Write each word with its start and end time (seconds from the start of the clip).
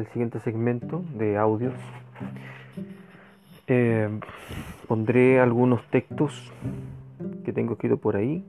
el 0.00 0.06
siguiente 0.08 0.40
segmento 0.40 1.04
de 1.16 1.36
audios. 1.36 1.74
Eh, 3.66 4.08
pondré 4.88 5.40
algunos 5.40 5.86
textos 5.90 6.50
que 7.44 7.52
tengo 7.52 7.74
escrito 7.74 7.98
por 7.98 8.16
ahí, 8.16 8.44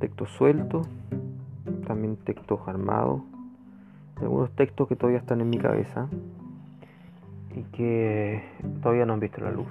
textos 0.00 0.30
sueltos, 0.30 0.88
también 1.86 2.16
textos 2.16 2.60
armados, 2.66 3.22
algunos 4.20 4.50
textos 4.52 4.88
que 4.88 4.96
todavía 4.96 5.20
están 5.20 5.40
en 5.40 5.50
mi 5.50 5.58
cabeza 5.58 6.08
y 7.54 7.62
que 7.74 8.42
todavía 8.82 9.06
no 9.06 9.14
han 9.14 9.20
visto 9.20 9.40
la 9.40 9.52
luz. 9.52 9.68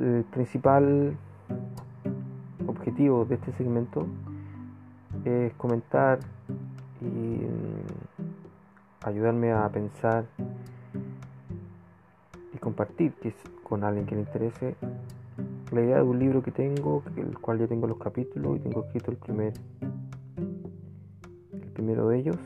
El 0.00 0.24
principal 0.32 1.16
objetivo 2.66 3.24
de 3.24 3.36
este 3.36 3.52
segmento 3.52 4.06
es 5.24 5.54
comentar 5.54 6.18
y 7.02 7.46
mm, 7.46 9.04
ayudarme 9.04 9.52
a 9.52 9.68
pensar 9.68 10.24
y 12.54 12.58
compartir 12.58 13.12
con 13.62 13.84
alguien 13.84 14.06
que 14.06 14.14
le 14.14 14.20
interese 14.22 14.76
la 15.72 15.80
idea 15.80 15.96
de 15.96 16.02
un 16.02 16.18
libro 16.18 16.42
que 16.42 16.50
tengo, 16.50 17.02
el 17.16 17.38
cual 17.38 17.58
ya 17.58 17.66
tengo 17.66 17.86
los 17.86 17.98
capítulos 17.98 18.58
y 18.58 18.60
tengo 18.60 18.84
escrito 18.84 19.10
el 19.10 19.16
primer 19.16 19.52
el 21.52 21.68
primero 21.72 22.08
de 22.08 22.18
ellos. 22.18 22.36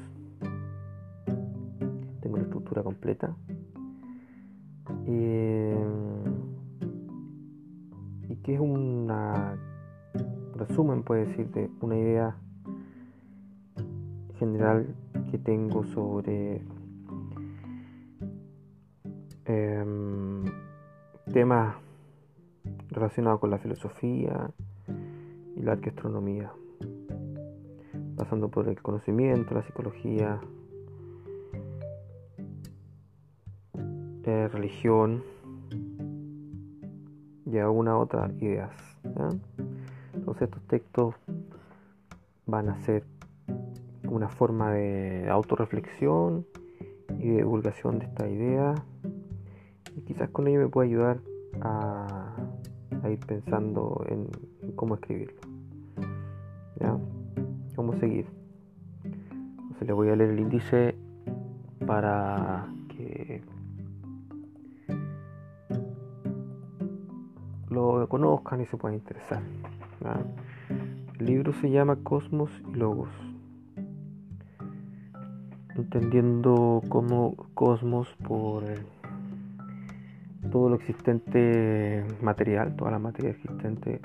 Tengo 2.20 2.36
la 2.36 2.42
estructura 2.44 2.82
completa. 2.82 3.34
Y, 5.06 5.72
y 8.32 8.36
que 8.42 8.54
es 8.54 8.60
una 8.60 9.56
resumen, 10.54 11.02
puede 11.02 11.26
decir, 11.26 11.50
de 11.50 11.70
una 11.80 11.96
idea 11.96 12.36
general 14.38 14.86
que 15.30 15.38
tengo 15.38 15.84
sobre 15.84 16.62
em, 19.44 20.44
temas 21.32 21.76
relacionados 22.90 23.40
con 23.40 23.50
la 23.50 23.58
filosofía 23.58 24.50
y 25.56 25.62
la 25.62 25.72
arqueastronomía, 25.72 26.50
pasando 28.16 28.48
por 28.48 28.68
el 28.68 28.80
conocimiento, 28.80 29.54
la 29.54 29.62
psicología, 29.62 30.40
eh, 34.24 34.48
religión 34.48 35.22
y 37.46 37.58
algunas 37.58 37.94
otras 37.94 38.32
ideas. 38.42 38.72
Entonces 40.14 40.42
estos 40.42 40.62
textos 40.62 41.14
van 42.46 42.68
a 42.68 42.82
ser 42.82 43.04
una 44.08 44.28
forma 44.28 44.72
de 44.72 45.28
autorreflexión 45.28 46.46
y 47.18 47.30
de 47.30 47.36
divulgación 47.36 47.98
de 47.98 48.06
esta 48.06 48.28
idea 48.28 48.74
y 49.96 50.02
quizás 50.02 50.28
con 50.30 50.46
ello 50.46 50.60
me 50.60 50.68
pueda 50.68 50.86
ayudar 50.86 51.20
a, 51.60 52.34
ir 53.10 53.20
pensando 53.20 54.04
en, 54.08 54.28
cómo 54.74 54.96
escribirlo. 54.96 55.40
¿Ya? 56.80 56.98
¿Cómo 57.76 57.94
seguir? 57.94 58.26
Entonces 59.04 59.86
les 59.86 59.94
voy 59.94 60.08
a 60.08 60.16
leer 60.16 60.30
el 60.30 60.40
índice 60.40 60.96
para 61.86 62.66
que 62.88 63.42
lo 67.70 68.08
conozcan 68.08 68.60
y 68.60 68.66
se 68.66 68.76
puedan 68.76 68.98
interesar. 68.98 69.42
El 71.18 71.26
libro 71.26 71.52
se 71.54 71.70
llama 71.70 71.96
Cosmos 72.02 72.50
y 72.68 72.74
Logos 72.74 73.08
entendiendo 75.78 76.82
como 76.88 77.36
cosmos 77.54 78.08
por 78.26 78.64
todo 80.50 80.70
lo 80.70 80.76
existente 80.76 82.04
material, 82.22 82.76
toda 82.76 82.90
la 82.92 82.98
materia 82.98 83.30
existente, 83.30 84.00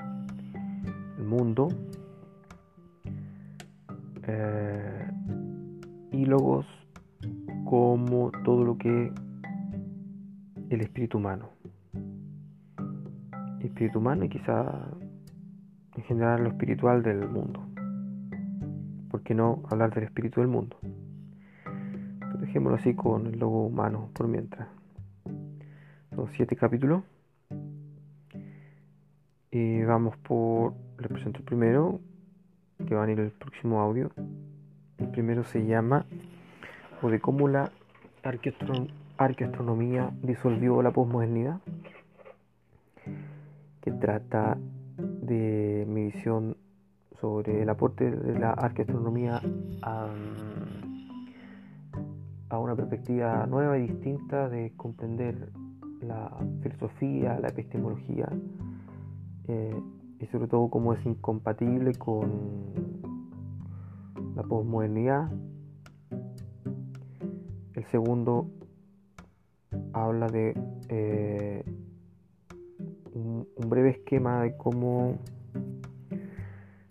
el 1.18 1.24
mundo, 1.24 1.68
eh, 4.26 5.10
y 6.12 6.24
logos 6.26 6.66
como 7.64 8.30
todo 8.44 8.64
lo 8.64 8.76
que 8.76 9.12
el 10.70 10.80
espíritu 10.80 11.18
humano. 11.18 11.48
espíritu 13.60 14.00
humano 14.00 14.24
y 14.24 14.28
quizá 14.28 14.88
en 15.96 16.02
general 16.04 16.44
lo 16.44 16.50
espiritual 16.50 17.02
del 17.02 17.28
mundo. 17.28 17.60
¿Por 19.10 19.22
qué 19.22 19.34
no 19.34 19.62
hablar 19.70 19.94
del 19.94 20.04
espíritu 20.04 20.40
del 20.40 20.48
mundo? 20.48 20.76
Dejémoslo 22.52 22.76
así 22.76 22.92
con 22.92 23.28
el 23.28 23.38
logo 23.38 23.64
humano 23.64 24.10
por 24.12 24.28
mientras. 24.28 24.68
Son 26.14 26.28
siete 26.32 26.54
capítulos. 26.54 27.02
Y 29.50 29.82
vamos 29.84 30.18
por. 30.18 30.74
Les 30.98 31.08
presento 31.08 31.38
el 31.38 31.44
primero, 31.46 31.98
que 32.86 32.94
va 32.94 33.04
a 33.04 33.10
ir 33.10 33.18
el 33.20 33.30
próximo 33.30 33.80
audio. 33.80 34.10
El 34.98 35.08
primero 35.08 35.44
se 35.44 35.64
llama 35.64 36.04
O 37.00 37.08
de 37.08 37.20
cómo 37.20 37.48
la 37.48 37.72
arqueastronomía 39.16 40.10
disolvió 40.22 40.82
la 40.82 40.90
posmodernidad, 40.90 41.58
que 43.80 43.92
trata 43.92 44.58
de 44.98 45.86
mi 45.88 46.04
visión 46.04 46.58
sobre 47.18 47.62
el 47.62 47.70
aporte 47.70 48.10
de 48.10 48.38
la 48.38 48.50
arqueastronomía 48.50 49.40
a 49.80 50.08
a 52.52 52.58
una 52.58 52.76
perspectiva 52.76 53.46
nueva 53.46 53.78
y 53.78 53.86
distinta 53.86 54.50
de 54.50 54.74
comprender 54.76 55.50
la 56.02 56.30
filosofía, 56.60 57.40
la 57.40 57.48
epistemología 57.48 58.28
eh, 59.48 59.74
y 60.20 60.26
sobre 60.26 60.48
todo 60.48 60.68
cómo 60.68 60.92
es 60.92 61.04
incompatible 61.06 61.94
con 61.94 63.00
la 64.36 64.42
posmodernidad. 64.42 65.32
El 67.72 67.84
segundo 67.86 68.50
habla 69.94 70.26
de 70.26 70.54
eh, 70.90 71.64
un, 73.14 73.46
breve 73.66 73.92
esquema 73.92 74.42
de 74.42 74.58
cómo 74.58 75.16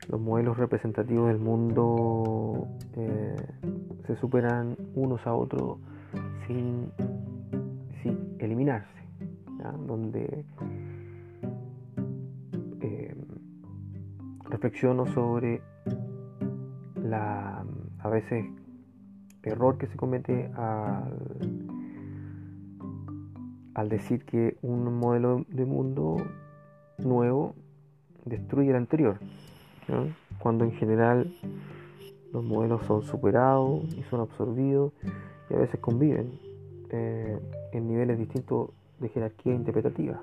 los 0.07 0.19
modelos 0.19 0.57
representativos 0.57 1.28
del 1.28 1.38
mundo 1.38 2.67
eh, 2.95 3.35
se 4.13 4.19
superan 4.19 4.75
unos 4.95 5.25
a 5.25 5.33
otros 5.33 5.77
sin, 6.47 6.91
eliminarse, 8.39 8.89
donde 9.85 10.44
eh, 12.81 13.16
reflexiono 14.49 15.05
sobre 15.13 15.61
la 16.95 17.63
a 17.99 18.09
veces 18.09 18.45
error 19.44 19.77
que 19.77 19.88
se 19.88 19.95
comete 19.95 20.51
al, 20.55 21.69
al 23.75 23.89
decir 23.89 24.25
que 24.25 24.57
un 24.63 24.97
modelo 24.97 25.45
de 25.49 25.66
mundo 25.66 26.17
nuevo 26.97 27.55
destruye 28.25 28.72
el 28.72 28.75
anterior, 28.75 29.19
cuando 30.39 30.66
en 30.66 30.72
general 30.73 31.31
los 32.33 32.43
modelos 32.43 32.83
son 32.85 33.03
superados 33.03 33.83
y 33.95 34.03
son 34.03 34.21
absorbidos 34.21 34.93
y 35.49 35.53
a 35.53 35.57
veces 35.57 35.79
conviven 35.79 36.39
eh, 36.89 37.39
en 37.73 37.87
niveles 37.87 38.17
distintos 38.17 38.69
de 38.99 39.09
jerarquía 39.09 39.53
interpretativa. 39.53 40.21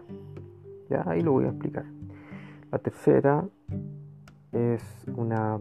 Ya 0.88 1.04
ahí 1.06 1.20
lo 1.20 1.32
voy 1.32 1.44
a 1.44 1.48
explicar. 1.48 1.84
La 2.70 2.78
tercera 2.78 3.44
es 4.52 4.82
una 5.16 5.58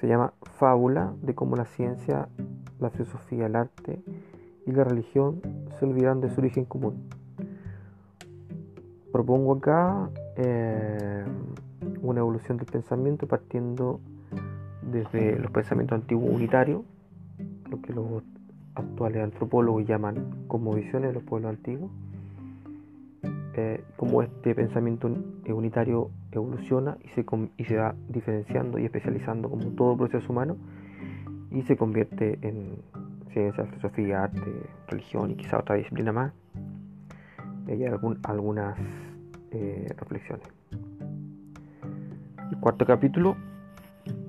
se 0.00 0.08
llama 0.08 0.34
fábula 0.58 1.14
de 1.22 1.34
cómo 1.34 1.56
la 1.56 1.64
ciencia, 1.64 2.28
la 2.78 2.90
filosofía, 2.90 3.46
el 3.46 3.56
arte 3.56 4.02
y 4.66 4.72
la 4.72 4.84
religión 4.84 5.40
se 5.78 5.86
olvidan 5.86 6.20
de 6.20 6.28
su 6.28 6.40
origen 6.40 6.66
común. 6.66 7.08
Propongo 9.12 9.54
acá 9.54 10.10
eh, 10.36 11.24
una 12.02 12.20
evolución 12.20 12.58
del 12.58 12.66
pensamiento 12.66 13.26
partiendo 13.26 14.00
desde 14.90 15.38
los 15.38 15.50
pensamientos 15.50 16.00
antiguos 16.00 16.30
unitarios, 16.30 16.82
lo 17.70 17.80
que 17.80 17.92
los 17.92 18.22
actuales 18.74 19.22
antropólogos 19.22 19.86
llaman 19.86 20.46
como 20.48 20.72
visiones 20.74 21.10
de 21.10 21.14
los 21.14 21.22
pueblos 21.22 21.50
antiguos, 21.50 21.90
eh, 23.56 23.84
como 23.96 24.22
este 24.22 24.54
pensamiento 24.54 25.08
unitario 25.48 26.10
evoluciona 26.32 26.98
y 27.04 27.08
se, 27.08 27.24
y 27.56 27.64
se 27.64 27.76
va 27.76 27.94
diferenciando 28.08 28.78
y 28.78 28.84
especializando 28.84 29.48
como 29.48 29.66
todo 29.70 29.96
proceso 29.96 30.32
humano 30.32 30.56
y 31.50 31.62
se 31.62 31.76
convierte 31.76 32.38
en 32.42 32.78
ciencia, 33.32 33.64
filosofía, 33.66 34.24
arte, 34.24 34.40
religión 34.88 35.30
y 35.30 35.36
quizá 35.36 35.58
otra 35.58 35.76
disciplina 35.76 36.12
más. 36.12 36.32
Y 37.68 37.72
hay 37.72 37.84
algunas 38.24 38.76
eh, 39.52 39.92
reflexiones. 39.96 40.46
El 42.50 42.58
cuarto 42.58 42.84
capítulo 42.84 43.36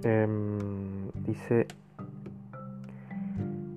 Em, 0.03 1.09
dice 1.25 1.67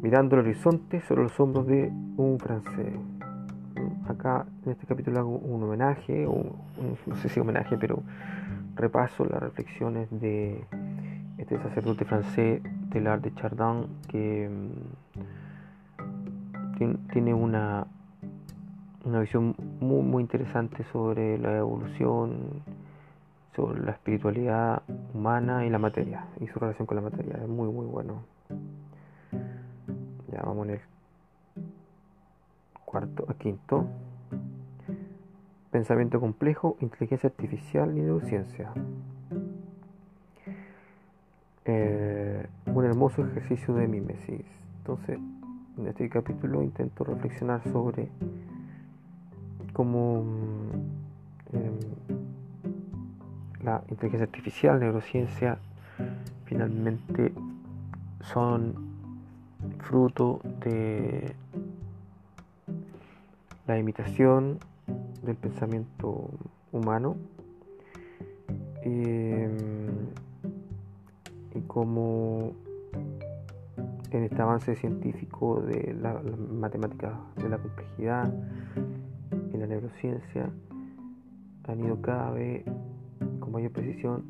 mirando 0.03 0.37
el 0.37 0.43
horizonte 0.43 1.01
sobre 1.03 1.25
los 1.25 1.39
hombros 1.41 1.67
de 1.67 1.91
un 2.17 2.39
francés. 2.39 2.95
Acá 4.09 4.47
en 4.65 4.73
este 4.73 4.87
capítulo 4.87 5.19
hago 5.21 5.37
un 5.39 5.63
homenaje, 5.63 6.27
no 6.27 7.17
sé 7.17 7.29
si 7.29 7.41
homenaje, 7.41 7.77
pero 7.77 8.03
repaso 8.77 9.25
las 9.25 9.43
reflexiones 9.43 10.09
de 10.11 10.65
este 11.37 11.59
sacerdote 11.59 12.05
francés, 12.05 12.63
Telar 12.91 13.21
de 13.21 13.35
Chardin, 13.35 13.87
que 14.09 14.49
mm, 16.79 17.09
tiene 17.13 17.35
una, 17.35 17.87
una 19.05 19.21
visión 19.21 19.55
muy, 19.81 20.03
muy 20.03 20.23
interesante 20.23 20.85
sobre 20.93 21.39
la 21.39 21.59
evolución, 21.59 22.63
la 23.67 23.93
espiritualidad 23.93 24.83
humana 25.15 25.67
y 25.67 25.71
la 25.71 25.79
materia, 25.79 26.27
y 26.41 26.47
su 26.47 26.59
relación 26.59 26.87
con 26.87 26.97
la 26.97 27.03
materia. 27.03 27.37
Es 27.43 27.49
muy, 27.49 27.69
muy 27.71 27.87
bueno. 27.87 28.23
Ya 30.33 30.43
vamos 30.43 30.69
en 30.69 30.75
el 30.75 30.81
cuarto, 32.85 33.27
a 33.29 33.35
quinto. 33.35 33.87
Pensamiento 35.71 36.21
complejo, 36.21 36.77
inteligencia 36.81 37.29
artificial 37.29 37.97
y 37.97 38.01
neurociencia. 38.01 38.71
Eh, 41.65 42.47
un 42.67 42.85
hermoso 42.85 43.27
ejercicio 43.27 43.75
de 43.75 43.87
mimesis. 43.87 44.47
Entonces, 44.79 45.19
en 45.77 45.87
este 45.87 46.09
capítulo 46.09 46.63
intento 46.63 47.05
reflexionar 47.05 47.63
sobre 47.71 48.09
cómo 49.75 50.25
mm, 50.25 51.57
em, 51.57 52.18
la 53.63 53.83
inteligencia 53.89 54.25
artificial, 54.25 54.81
neurociencia, 54.81 55.59
finalmente 56.45 57.33
son 58.33 58.75
fruto 59.81 60.41
de 60.65 61.35
la 63.67 63.79
imitación 63.79 64.59
del 65.23 65.37
pensamiento 65.37 66.31
humano 66.73 67.17
em, 68.83 69.59
y 71.55 71.61
como 71.63 72.53
en 74.11 74.23
este 74.25 74.41
avance 74.41 74.75
científico 74.77 75.61
de 75.61 75.95
la, 76.01 76.21
matemática 76.51 77.19
de 77.37 77.49
la 77.49 77.59
complejidad 77.59 78.33
en 79.53 79.61
la 79.61 79.67
neurociencia 79.67 80.49
han 81.67 81.81
ido 81.81 82.01
cada 82.01 82.31
vez 82.31 82.65
con 83.49 83.53
mayor 83.55 83.73
precisión 83.73 84.25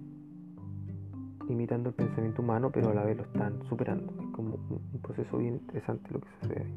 imitando 1.48 1.88
el 1.88 1.94
pensamiento 1.94 2.40
humano 2.42 2.70
pero 2.70 2.90
a 2.90 2.94
la 2.94 3.02
vez 3.04 3.16
lo 3.16 3.24
están 3.24 3.60
superando. 3.68 4.12
Es 4.20 4.30
como 4.32 4.54
un 4.54 5.00
proceso 5.02 5.38
bien 5.38 5.54
interesante 5.54 6.08
lo 6.12 6.20
que 6.20 6.28
sucede 6.40 6.62
ahí. 6.62 6.74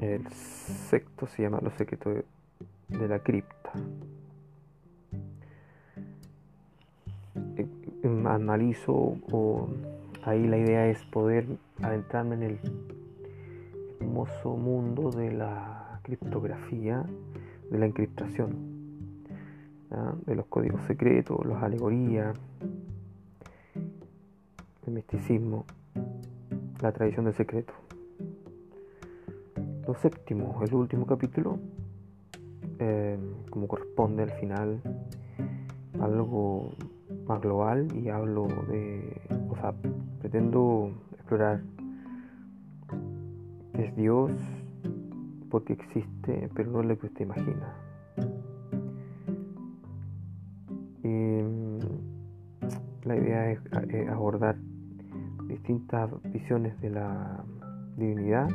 El 0.00 0.26
sexto 0.32 1.26
se 1.26 1.42
llama 1.42 1.60
Los 1.62 1.74
secretos 1.74 2.24
de 2.88 3.08
la 3.08 3.18
cripta. 3.20 3.72
Eh, 7.56 7.66
em, 8.02 8.26
analizo 8.26 8.92
o 9.30 9.68
ahí 10.24 10.46
la 10.46 10.58
idea 10.58 10.88
es 10.88 11.02
poder 11.06 11.46
adentrarme 11.82 12.34
en 12.34 12.42
el 12.42 12.58
hermoso 14.00 14.56
mundo 14.56 15.10
de 15.10 15.32
la 15.32 16.00
criptografía, 16.02 17.04
de 17.70 17.78
la 17.78 17.86
encriptación, 17.86 18.69
de 20.26 20.34
los 20.34 20.46
códigos 20.46 20.82
secretos, 20.86 21.44
las 21.46 21.62
alegorías, 21.62 22.36
el 24.86 24.92
misticismo, 24.92 25.64
la 26.80 26.92
tradición 26.92 27.24
del 27.24 27.34
secreto 27.34 27.74
séptimo, 29.94 30.60
el 30.62 30.74
último 30.74 31.06
capítulo, 31.06 31.58
eh, 32.78 33.18
como 33.50 33.66
corresponde 33.66 34.22
al 34.22 34.30
final, 34.32 34.80
algo 36.00 36.70
más 37.26 37.40
global 37.40 37.88
y 37.94 38.08
hablo 38.08 38.46
de, 38.68 39.20
o 39.48 39.56
sea, 39.56 39.74
pretendo 40.20 40.92
explorar 41.14 41.60
qué 43.74 43.86
es 43.86 43.96
Dios, 43.96 44.32
porque 45.50 45.74
existe, 45.74 46.48
pero 46.54 46.70
no 46.70 46.80
es 46.80 46.86
lo 46.86 46.98
que 46.98 47.06
usted 47.06 47.22
imagina. 47.22 47.74
Mm, 51.10 51.78
la 53.04 53.16
idea 53.16 53.50
es 53.50 53.60
abordar 54.08 54.56
distintas 55.48 56.10
visiones 56.32 56.80
de 56.80 56.90
la 56.90 57.44
divinidad 57.96 58.48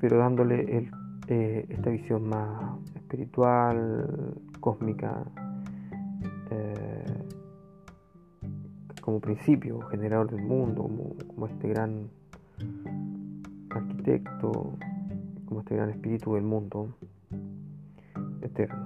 pero 0.00 0.18
dándole 0.18 0.88
eh, 1.28 1.66
esta 1.68 1.90
visión 1.90 2.28
más 2.28 2.78
espiritual, 2.94 4.34
cósmica, 4.60 5.24
eh, 6.50 7.24
como 9.00 9.20
principio, 9.20 9.80
generador 9.82 10.30
del 10.30 10.42
mundo, 10.42 10.82
como, 11.34 11.46
este 11.46 11.68
gran 11.68 12.08
arquitecto, 13.70 14.74
como 15.46 15.60
este 15.60 15.76
gran 15.76 15.90
espíritu 15.90 16.34
del 16.34 16.44
mundo 16.44 16.94
eterno. 18.42 18.85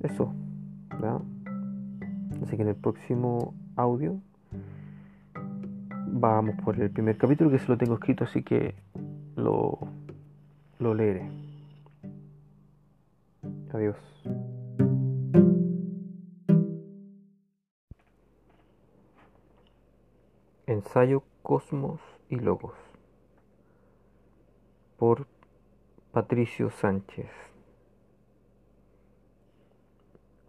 Eso, 0.00 0.32
¿verdad? 0.90 1.20
Así 2.42 2.56
que 2.56 2.62
en 2.62 2.68
el 2.68 2.76
próximo 2.76 3.54
audio 3.76 4.20
vamos 6.06 6.54
por 6.64 6.80
el 6.80 6.90
primer 6.90 7.16
capítulo 7.16 7.50
que 7.50 7.58
se 7.58 7.68
lo 7.68 7.76
tengo 7.76 7.94
escrito, 7.94 8.24
así 8.24 8.42
que 8.42 8.74
lo, 9.36 9.78
lo 10.78 10.94
leeré. 10.94 11.28
Adiós. 13.72 13.96
Ensayo 20.66 21.22
Cosmos 21.42 22.00
y 22.28 22.36
Logos 22.36 22.74
por 24.98 25.26
Patricio 26.12 26.70
Sánchez. 26.70 27.30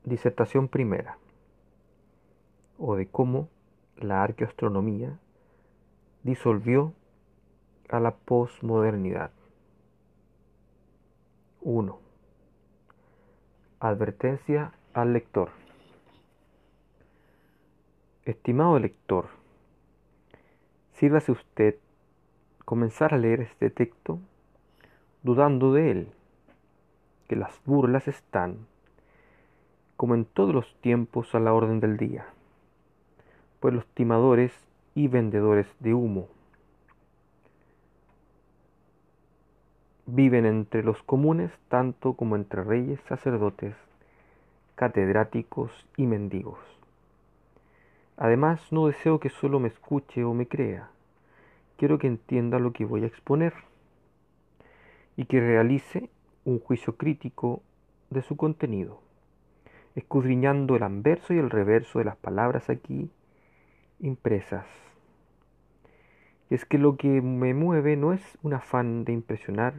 Disertación 0.10 0.70
primera 0.70 1.20
o 2.80 2.96
de 2.96 3.06
cómo 3.08 3.48
la 3.96 4.24
arqueoastronomía 4.24 5.20
disolvió 6.24 6.94
a 7.90 8.00
la 8.00 8.16
posmodernidad. 8.16 9.30
1. 11.62 12.00
Advertencia 13.80 14.74
al 14.94 15.14
lector. 15.14 15.52
Estimado 18.26 18.80
lector, 18.80 19.28
sírvase 20.94 21.32
usted 21.32 21.76
comenzar 22.66 23.14
a 23.14 23.20
leer 23.20 23.42
este 23.42 23.70
texto 23.70 24.20
dudando 25.22 25.72
de 25.72 25.92
él, 25.92 26.12
que 27.28 27.36
las 27.36 27.64
burlas 27.64 28.08
están, 28.08 28.66
como 30.00 30.16
en 30.16 30.24
todos 30.24 30.56
los 30.56 30.74
tiempos, 30.80 31.36
a 31.36 31.42
la 31.42 31.54
orden 31.54 31.82
del 31.82 31.98
día, 31.98 32.26
pues 33.60 33.74
los 33.74 33.86
timadores 33.88 34.54
y 34.96 35.10
vendedores 35.10 35.68
de 35.82 35.94
humo. 35.94 36.30
Viven 40.06 40.46
entre 40.46 40.84
los 40.84 41.04
comunes 41.04 41.52
tanto 41.68 42.14
como 42.14 42.38
entre 42.38 42.64
reyes, 42.64 43.02
sacerdotes, 43.10 43.76
catedráticos 44.76 45.70
y 45.98 46.08
mendigos. 46.08 46.60
Además, 48.16 48.62
no 48.72 48.88
deseo 48.88 49.20
que 49.20 49.30
solo 49.30 49.60
me 49.60 49.68
escuche 49.68 50.24
o 50.24 50.34
me 50.34 50.48
crea. 50.48 50.92
Quiero 51.76 52.00
que 52.00 52.08
entienda 52.08 52.58
lo 52.58 52.72
que 52.72 52.86
voy 52.86 53.04
a 53.04 53.08
exponer 53.08 53.54
y 55.18 55.26
que 55.26 55.42
realice 55.42 56.10
un 56.46 56.62
juicio 56.62 56.96
crítico 56.96 57.62
de 58.10 58.22
su 58.22 58.38
contenido, 58.38 59.02
escudriñando 60.00 60.76
el 60.76 60.84
anverso 60.84 61.34
y 61.34 61.38
el 61.38 61.50
reverso 61.50 62.00
de 62.00 62.06
las 62.06 62.16
palabras 62.16 62.70
aquí 62.70 63.12
impresas 64.00 64.66
es 66.50 66.66
que 66.66 66.78
lo 66.78 66.98
que 66.98 67.22
me 67.22 67.54
mueve 67.54 67.96
no 67.96 68.14
es 68.14 68.22
un 68.42 68.54
afán 68.54 69.04
de 69.04 69.14
impresionar 69.14 69.76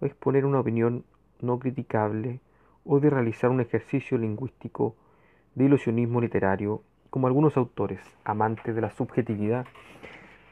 o 0.00 0.06
exponer 0.06 0.46
una 0.46 0.60
opinión 0.60 1.04
no 1.40 1.58
criticable 1.58 2.40
o 2.84 3.00
de 3.00 3.10
realizar 3.10 3.50
un 3.50 3.60
ejercicio 3.60 4.16
lingüístico 4.16 4.94
de 5.54 5.64
ilusionismo 5.64 6.20
literario 6.20 6.82
como 7.10 7.26
algunos 7.26 7.56
autores, 7.56 8.00
amantes 8.24 8.74
de 8.74 8.80
la 8.80 8.90
subjetividad 8.90 9.66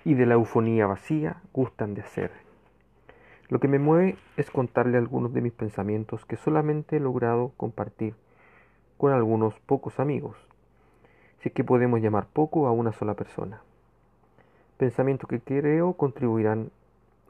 y 0.05 0.15
de 0.15 0.27
la 0.27 0.35
eufonía 0.35 0.87
vacía, 0.87 1.41
gustan 1.53 1.95
de 1.95 2.03
hacer. 2.03 2.31
Lo 3.49 3.61
que 3.61 3.69
me 3.69 3.79
mueve 3.79 4.17
es 4.37 4.51
contarle 4.51 4.99
algunos 4.99 5.33
de 5.33 5.41
mis 5.41 5.53
pensamientos 5.53 6.27
que 6.27 6.37
solamente 6.37 6.97
he 6.97 7.01
logrado 7.01 7.53
compartir 7.57 8.15
con 8.99 9.13
algunos 9.13 9.55
pocos 9.61 9.99
amigos, 10.01 10.37
si 11.41 11.49
es 11.49 11.55
que 11.55 11.65
podemos 11.65 12.01
llamar 12.01 12.27
poco 12.27 12.67
a 12.67 12.73
una 12.73 12.93
sola 12.93 13.15
persona. 13.15 13.61
Pensamientos 14.77 15.29
que 15.29 15.41
creo 15.41 15.95
contribuirán 15.95 16.71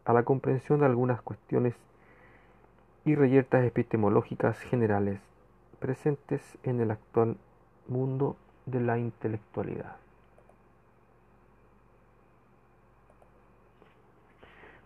a 0.05 0.13
la 0.13 0.23
comprensión 0.23 0.81
de 0.81 0.87
algunas 0.87 1.21
cuestiones 1.23 1.75
y 3.05 3.15
reyertas 3.15 3.65
epistemológicas 3.65 4.59
generales 4.61 5.21
presentes 5.79 6.41
en 6.63 6.81
el 6.81 6.91
actual 6.91 7.37
mundo 7.89 8.37
de 8.67 8.81
la 8.81 8.99
intelectualidad. 8.99 9.97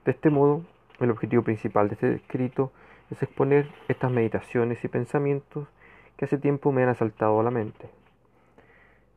De 0.04 0.12
este 0.12 0.30
modo, 0.30 0.62
el 1.00 1.10
objetivo 1.10 1.42
principal 1.42 1.88
de 1.88 1.94
este 1.94 2.14
escrito 2.14 2.72
es 3.10 3.22
exponer 3.22 3.70
estas 3.88 4.10
meditaciones 4.10 4.82
y 4.82 4.88
pensamientos 4.88 5.68
que 6.18 6.24
hace 6.24 6.36
tiempo 6.36 6.72
me 6.72 6.82
han 6.82 6.88
asaltado 6.90 7.38
a 7.40 7.42
la 7.44 7.50
mente. 7.50 7.88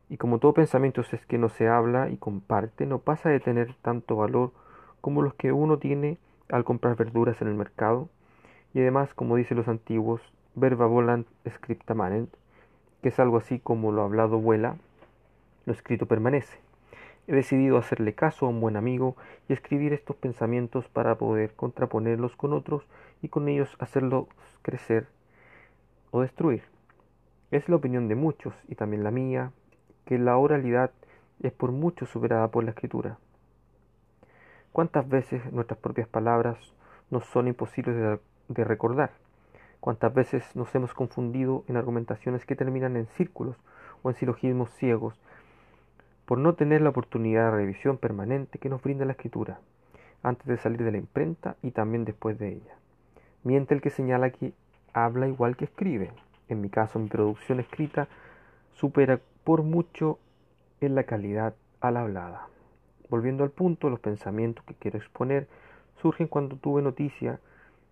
Y 0.08 0.18
como 0.18 0.38
todo 0.38 0.54
pensamiento 0.54 1.00
es 1.00 1.26
que 1.26 1.36
no 1.36 1.48
se 1.48 1.68
habla 1.68 2.08
y 2.08 2.16
comparte, 2.16 2.86
no 2.86 3.00
pasa 3.00 3.28
de 3.28 3.40
tener 3.40 3.74
tanto 3.82 4.16
valor 4.16 4.52
como 5.00 5.20
los 5.20 5.34
que 5.34 5.50
uno 5.50 5.78
tiene 5.78 6.16
al 6.48 6.64
comprar 6.64 6.96
verduras 6.96 7.42
en 7.42 7.48
el 7.48 7.54
mercado, 7.54 8.08
y 8.72 8.80
además, 8.80 9.12
como 9.14 9.36
dicen 9.36 9.56
los 9.56 9.68
antiguos, 9.68 10.22
verba 10.54 10.86
volant 10.86 11.26
scripta 11.48 11.94
manent, 11.94 12.32
que 13.02 13.08
es 13.08 13.18
algo 13.18 13.36
así 13.36 13.58
como 13.58 13.90
lo 13.90 14.02
hablado 14.02 14.38
vuela, 14.38 14.76
lo 15.66 15.72
escrito 15.72 16.06
permanece. 16.06 16.58
He 17.26 17.34
decidido 17.34 17.78
hacerle 17.78 18.14
caso 18.14 18.46
a 18.46 18.48
un 18.48 18.60
buen 18.60 18.76
amigo 18.76 19.16
y 19.48 19.52
escribir 19.52 19.92
estos 19.92 20.16
pensamientos 20.16 20.88
para 20.88 21.16
poder 21.16 21.54
contraponerlos 21.54 22.36
con 22.36 22.52
otros 22.52 22.84
y 23.22 23.28
con 23.28 23.48
ellos 23.48 23.76
hacerlos 23.80 24.26
crecer 24.62 25.06
o 26.10 26.20
destruir. 26.20 26.71
Es 27.52 27.68
la 27.68 27.76
opinión 27.76 28.08
de 28.08 28.14
muchos 28.14 28.54
y 28.66 28.76
también 28.76 29.04
la 29.04 29.10
mía 29.10 29.52
que 30.06 30.18
la 30.18 30.38
oralidad 30.38 30.90
es 31.42 31.52
por 31.52 31.70
mucho 31.70 32.06
superada 32.06 32.48
por 32.48 32.64
la 32.64 32.70
escritura. 32.70 33.18
¿Cuántas 34.72 35.06
veces 35.06 35.52
nuestras 35.52 35.78
propias 35.78 36.08
palabras 36.08 36.56
nos 37.10 37.26
son 37.26 37.48
imposibles 37.48 37.94
de, 37.94 38.18
de 38.48 38.64
recordar? 38.64 39.10
¿Cuántas 39.80 40.14
veces 40.14 40.56
nos 40.56 40.74
hemos 40.74 40.94
confundido 40.94 41.64
en 41.68 41.76
argumentaciones 41.76 42.46
que 42.46 42.56
terminan 42.56 42.96
en 42.96 43.06
círculos 43.18 43.56
o 44.02 44.08
en 44.08 44.16
silogismos 44.16 44.70
ciegos 44.70 45.20
por 46.24 46.38
no 46.38 46.54
tener 46.54 46.80
la 46.80 46.88
oportunidad 46.88 47.50
de 47.50 47.58
revisión 47.58 47.98
permanente 47.98 48.58
que 48.60 48.70
nos 48.70 48.82
brinda 48.82 49.04
la 49.04 49.12
escritura, 49.12 49.60
antes 50.22 50.46
de 50.46 50.56
salir 50.56 50.82
de 50.82 50.92
la 50.92 50.96
imprenta 50.96 51.56
y 51.60 51.72
también 51.72 52.06
después 52.06 52.38
de 52.38 52.48
ella. 52.48 52.76
Miente 53.44 53.74
el 53.74 53.82
que 53.82 53.90
señala 53.90 54.30
que 54.30 54.54
habla 54.94 55.28
igual 55.28 55.58
que 55.58 55.66
escribe. 55.66 56.12
En 56.48 56.60
mi 56.60 56.68
caso, 56.68 56.98
mi 56.98 57.08
producción 57.08 57.60
escrita 57.60 58.08
supera 58.74 59.20
por 59.44 59.62
mucho 59.62 60.18
en 60.80 60.94
la 60.94 61.04
calidad 61.04 61.54
a 61.80 61.90
la 61.90 62.02
hablada. 62.02 62.48
Volviendo 63.08 63.44
al 63.44 63.50
punto, 63.50 63.90
los 63.90 64.00
pensamientos 64.00 64.64
que 64.64 64.74
quiero 64.74 64.98
exponer 64.98 65.46
surgen 66.00 66.28
cuando 66.28 66.56
tuve 66.56 66.82
noticia 66.82 67.40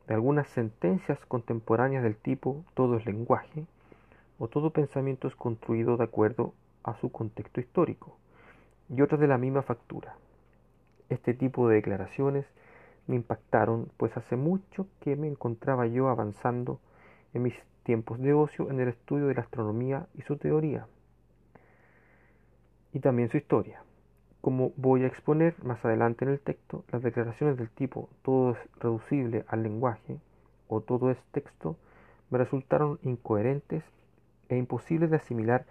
de 0.09 0.15
algunas 0.15 0.49
sentencias 0.49 1.19
contemporáneas 1.27 2.03
del 2.03 2.17
tipo 2.17 2.65
todo 2.75 2.97
es 2.97 3.07
lenguaje 3.07 3.67
o 4.39 4.49
todo 4.49 4.71
pensamiento 4.71 5.29
es 5.29 5.37
construido 5.37 5.97
de 5.97 6.05
acuerdo 6.05 6.55
a 6.83 6.95
su 6.95 7.13
contexto 7.13 7.61
histórico 7.61 8.17
y 8.89 9.03
otras 9.03 9.21
de 9.21 9.29
la 9.29 9.39
misma 9.39 9.63
factura. 9.63 10.17
Este 11.09 11.35
tipo 11.35 11.69
de 11.69 11.77
declaraciones 11.77 12.47
me 13.07 13.17
impactaron, 13.17 13.91
pues 13.97 14.17
hace 14.17 14.37
mucho 14.37 14.87
que 15.01 15.17
me 15.17 15.29
encontraba 15.29 15.87
yo 15.87 16.09
avanzando 16.09 16.81
en 17.35 17.43
mis 17.43 17.55
tiempos 17.91 18.21
de 18.21 18.33
ocio 18.33 18.71
en 18.71 18.79
el 18.79 18.87
estudio 18.87 19.27
de 19.27 19.35
la 19.35 19.41
astronomía 19.41 20.07
y 20.17 20.23
su 20.23 20.37
teoría, 20.37 20.87
y 22.93 23.01
también 23.01 23.29
su 23.31 23.37
historia. 23.37 23.83
Como 24.41 24.71
voy 24.77 25.03
a 25.03 25.09
exponer 25.09 25.57
más 25.65 25.85
adelante 25.85 26.25
en 26.25 26.31
el 26.31 26.39
texto, 26.39 26.85
las 26.93 27.03
declaraciones 27.03 27.57
del 27.57 27.69
tipo 27.69 28.09
todo 28.23 28.53
es 28.53 28.59
reducible 28.79 29.45
al 29.49 29.65
lenguaje 29.65 30.21
o 30.69 30.83
todo 30.83 31.11
es 31.11 31.19
texto 31.33 31.77
me 32.31 32.39
resultaron 32.39 33.01
incoherentes 33.03 33.83
e 34.49 34.57
imposibles 34.57 35.11
de 35.11 35.17
asimilar 35.17 35.67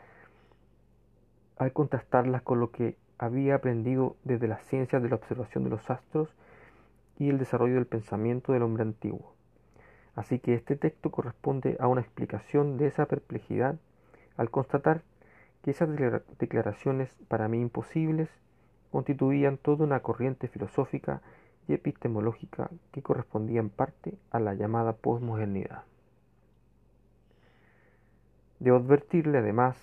al 1.57 1.71
contrastarlas 1.71 2.41
con 2.41 2.59
lo 2.59 2.71
que 2.71 2.97
había 3.17 3.55
aprendido 3.55 4.17
desde 4.25 4.49
las 4.49 4.61
ciencias 4.65 5.01
de 5.01 5.07
la 5.07 5.15
observación 5.15 5.63
de 5.63 5.69
los 5.69 5.89
astros 5.89 6.27
y 7.17 7.29
el 7.29 7.37
desarrollo 7.37 7.75
del 7.75 7.87
pensamiento 7.87 8.51
del 8.51 8.63
hombre 8.63 8.83
antiguo. 8.83 9.38
Así 10.19 10.37
que 10.39 10.53
este 10.53 10.75
texto 10.75 11.11
corresponde 11.11 11.77
a 11.79 11.87
una 11.87 12.01
explicación 12.01 12.75
de 12.75 12.87
esa 12.87 13.05
perplejidad 13.05 13.77
al 14.35 14.51
constatar 14.51 15.01
que 15.63 15.71
esas 15.71 15.87
declaraciones 16.37 17.09
para 17.29 17.47
mí 17.47 17.61
imposibles 17.61 18.27
constituían 18.91 19.55
toda 19.55 19.85
una 19.85 20.01
corriente 20.01 20.49
filosófica 20.49 21.21
y 21.69 21.73
epistemológica 21.73 22.69
que 22.91 23.01
correspondía 23.01 23.61
en 23.61 23.69
parte 23.69 24.17
a 24.31 24.41
la 24.41 24.55
llamada 24.55 24.91
posmodernidad. 24.91 25.83
Debo 28.59 28.75
advertirle 28.75 29.37
además 29.37 29.77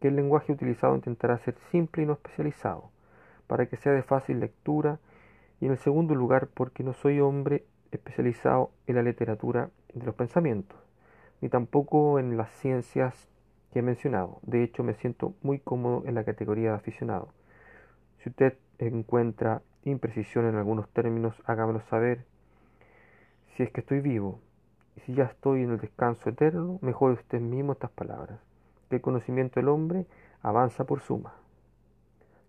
que 0.00 0.06
el 0.06 0.14
lenguaje 0.14 0.52
utilizado 0.52 0.94
intentará 0.94 1.36
ser 1.38 1.56
simple 1.72 2.04
y 2.04 2.06
no 2.06 2.12
especializado, 2.12 2.92
para 3.48 3.66
que 3.66 3.76
sea 3.76 3.90
de 3.90 4.04
fácil 4.04 4.38
lectura, 4.38 5.00
y 5.60 5.66
en 5.66 5.72
el 5.72 5.78
segundo 5.78 6.14
lugar 6.14 6.46
porque 6.46 6.84
no 6.84 6.92
soy 6.92 7.18
hombre 7.18 7.64
especializado 7.92 8.70
en 8.86 8.96
la 8.96 9.02
literatura 9.02 9.70
de 9.94 10.04
los 10.04 10.14
pensamientos, 10.14 10.78
ni 11.40 11.48
tampoco 11.48 12.18
en 12.18 12.36
las 12.36 12.50
ciencias 12.60 13.28
que 13.72 13.80
he 13.80 13.82
mencionado. 13.82 14.40
De 14.42 14.62
hecho, 14.62 14.82
me 14.82 14.94
siento 14.94 15.34
muy 15.42 15.58
cómodo 15.58 16.02
en 16.06 16.14
la 16.14 16.24
categoría 16.24 16.70
de 16.70 16.76
aficionado. 16.76 17.28
Si 18.18 18.30
usted 18.30 18.56
encuentra 18.78 19.62
imprecisión 19.84 20.46
en 20.46 20.56
algunos 20.56 20.88
términos, 20.90 21.34
hágamelo 21.46 21.80
saber. 21.82 22.24
Si 23.56 23.62
es 23.62 23.70
que 23.70 23.80
estoy 23.80 24.00
vivo, 24.00 24.40
y 24.96 25.00
si 25.00 25.14
ya 25.14 25.24
estoy 25.24 25.62
en 25.62 25.70
el 25.70 25.78
descanso 25.78 26.28
eterno, 26.28 26.78
mejore 26.82 27.14
usted 27.14 27.40
mismo 27.40 27.72
estas 27.72 27.90
palabras 27.90 28.40
el 28.96 29.00
conocimiento 29.00 29.60
del 29.60 29.68
hombre 29.68 30.06
avanza 30.42 30.84
por 30.84 31.00
suma. 31.00 31.34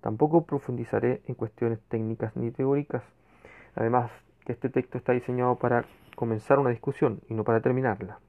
Tampoco 0.01 0.46
profundizaré 0.46 1.22
en 1.27 1.36
cuestiones 1.36 1.79
técnicas 1.89 2.36
ni 2.36 2.51
teóricas, 2.51 3.03
además 3.75 4.12
este 4.51 4.70
texto 4.70 4.98
está 4.98 5.13
diseñado 5.13 5.56
para 5.56 5.86
comenzar 6.15 6.60
una 6.60 6.72
discusión 6.72 7.22
y 7.29 7.34
no 7.34 7.44
para 7.44 7.62
terminarla. 7.62 8.20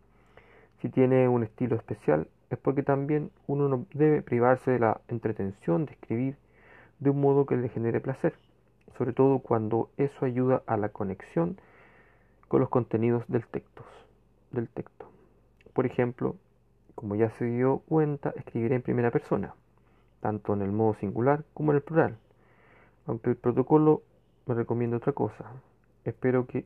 Si 0.81 0.89
tiene 0.89 1.29
un 1.29 1.43
estilo 1.43 1.77
especial 1.77 2.29
es 2.51 2.59
porque 2.59 2.83
también 2.83 3.31
uno 3.47 3.69
no 3.69 3.87
debe 3.95 4.23
privarse 4.23 4.73
de 4.73 4.81
la 4.81 5.01
entretención 5.09 5.87
de 5.87 5.93
escribir 5.93 6.37
de 6.99 7.11
un 7.11 7.21
modo 7.21 7.47
que 7.47 7.57
le 7.57 7.69
genere 7.69 8.01
placer, 8.01 8.35
sobre 8.99 9.13
todo 9.13 9.39
cuando 9.39 9.91
eso 9.97 10.25
ayuda 10.25 10.63
a 10.67 10.77
la 10.77 10.91
conexión 10.91 11.59
con 12.49 12.61
los 12.61 12.69
contenidos 12.69 13.25
del 13.29 13.47
texto. 13.47 13.85
Del 14.51 14.69
texto. 14.69 15.09
Por 15.73 15.87
ejemplo, 15.87 16.37
como 16.95 17.15
ya 17.15 17.31
se 17.31 17.45
dio 17.45 17.79
cuenta, 17.89 18.35
escribiré 18.37 18.75
en 18.75 18.83
primera 18.83 19.11
persona, 19.11 19.55
tanto 20.21 20.53
en 20.53 20.61
el 20.61 20.73
modo 20.73 20.95
singular 20.95 21.45
como 21.55 21.73
en 21.73 21.77
el 21.77 21.83
plural, 21.83 22.19
aunque 23.07 23.31
el 23.31 23.37
protocolo 23.37 24.03
me 24.47 24.55
recomienda 24.55 24.97
otra 24.97 25.13
cosa. 25.13 25.47
Espero 26.11 26.47
que 26.47 26.65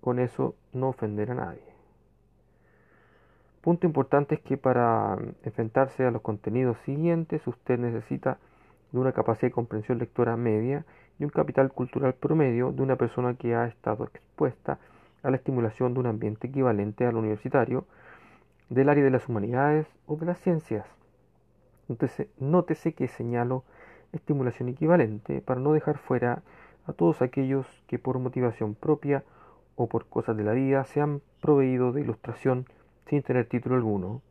con 0.00 0.18
eso 0.18 0.54
no 0.72 0.88
ofender 0.88 1.30
a 1.30 1.34
nadie. 1.34 1.72
Punto 3.60 3.86
importante 3.86 4.36
es 4.36 4.40
que 4.40 4.56
para 4.56 5.16
enfrentarse 5.44 6.04
a 6.04 6.10
los 6.10 6.22
contenidos 6.22 6.78
siguientes 6.84 7.46
usted 7.46 7.78
necesita 7.78 8.38
de 8.90 8.98
una 8.98 9.12
capacidad 9.12 9.48
de 9.48 9.52
comprensión 9.52 9.98
lectora 9.98 10.36
media 10.36 10.84
y 11.18 11.24
un 11.24 11.30
capital 11.30 11.70
cultural 11.70 12.14
promedio 12.14 12.72
de 12.72 12.82
una 12.82 12.96
persona 12.96 13.34
que 13.34 13.54
ha 13.54 13.66
estado 13.66 14.04
expuesta 14.04 14.78
a 15.22 15.30
la 15.30 15.36
estimulación 15.36 15.92
de 15.92 16.00
un 16.00 16.06
ambiente 16.06 16.46
equivalente 16.46 17.06
al 17.06 17.16
universitario 17.16 17.84
del 18.70 18.88
área 18.88 19.04
de 19.04 19.10
las 19.10 19.28
humanidades 19.28 19.86
o 20.06 20.16
de 20.16 20.26
las 20.26 20.40
ciencias. 20.40 20.86
Entonces, 21.90 22.26
nótese 22.38 22.94
que 22.94 23.06
señalo 23.06 23.64
estimulación 24.12 24.70
equivalente 24.70 25.42
para 25.42 25.60
no 25.60 25.74
dejar 25.74 25.98
fuera 25.98 26.42
a 26.86 26.92
todos 26.92 27.22
aquellos 27.22 27.66
que 27.86 27.98
por 27.98 28.18
motivación 28.18 28.74
propia 28.74 29.24
o 29.76 29.88
por 29.88 30.06
cosas 30.06 30.36
de 30.36 30.44
la 30.44 30.52
vida 30.52 30.84
se 30.84 31.00
han 31.00 31.20
proveído 31.40 31.92
de 31.92 32.02
ilustración 32.02 32.66
sin 33.06 33.22
tener 33.22 33.46
título 33.46 33.76
alguno, 33.76 34.22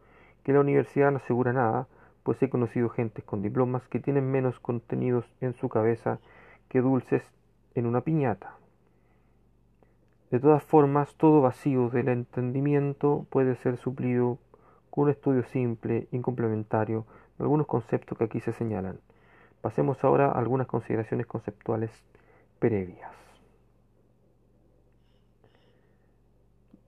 que 0.44 0.54
la 0.54 0.60
universidad 0.60 1.12
no 1.12 1.18
asegura 1.18 1.54
nada, 1.54 1.88
pues 2.24 2.42
he 2.42 2.50
conocido 2.50 2.90
gentes 2.90 3.24
con 3.24 3.42
diplomas 3.42 3.88
que 3.88 4.00
tienen 4.00 4.30
menos 4.30 4.60
contenidos 4.60 5.26
en 5.40 5.54
su 5.54 5.70
cabeza 5.70 6.20
que 6.70 6.82
dulces 6.82 7.24
en 7.76 7.86
una 7.86 8.02
piñata. 8.02 8.56
De 10.30 10.40
todas 10.40 10.64
formas, 10.64 11.14
todo 11.16 11.42
vacío 11.42 11.90
del 11.90 12.08
entendimiento 12.08 13.26
puede 13.30 13.56
ser 13.56 13.78
suplido 13.78 14.38
con 14.90 15.06
un 15.06 15.10
estudio 15.10 15.44
simple 15.44 16.08
y 16.12 16.20
complementario 16.20 17.06
de 17.38 17.44
algunos 17.44 17.68
conceptos 17.68 18.18
que 18.18 18.24
aquí 18.26 18.40
se 18.40 18.54
señalan. 18.54 19.00
Pasemos 19.62 20.04
ahora 20.04 20.28
a 20.28 20.40
algunas 20.40 20.68
consideraciones 20.68 21.28
conceptuales 21.28 21.92
previas. 22.62 23.12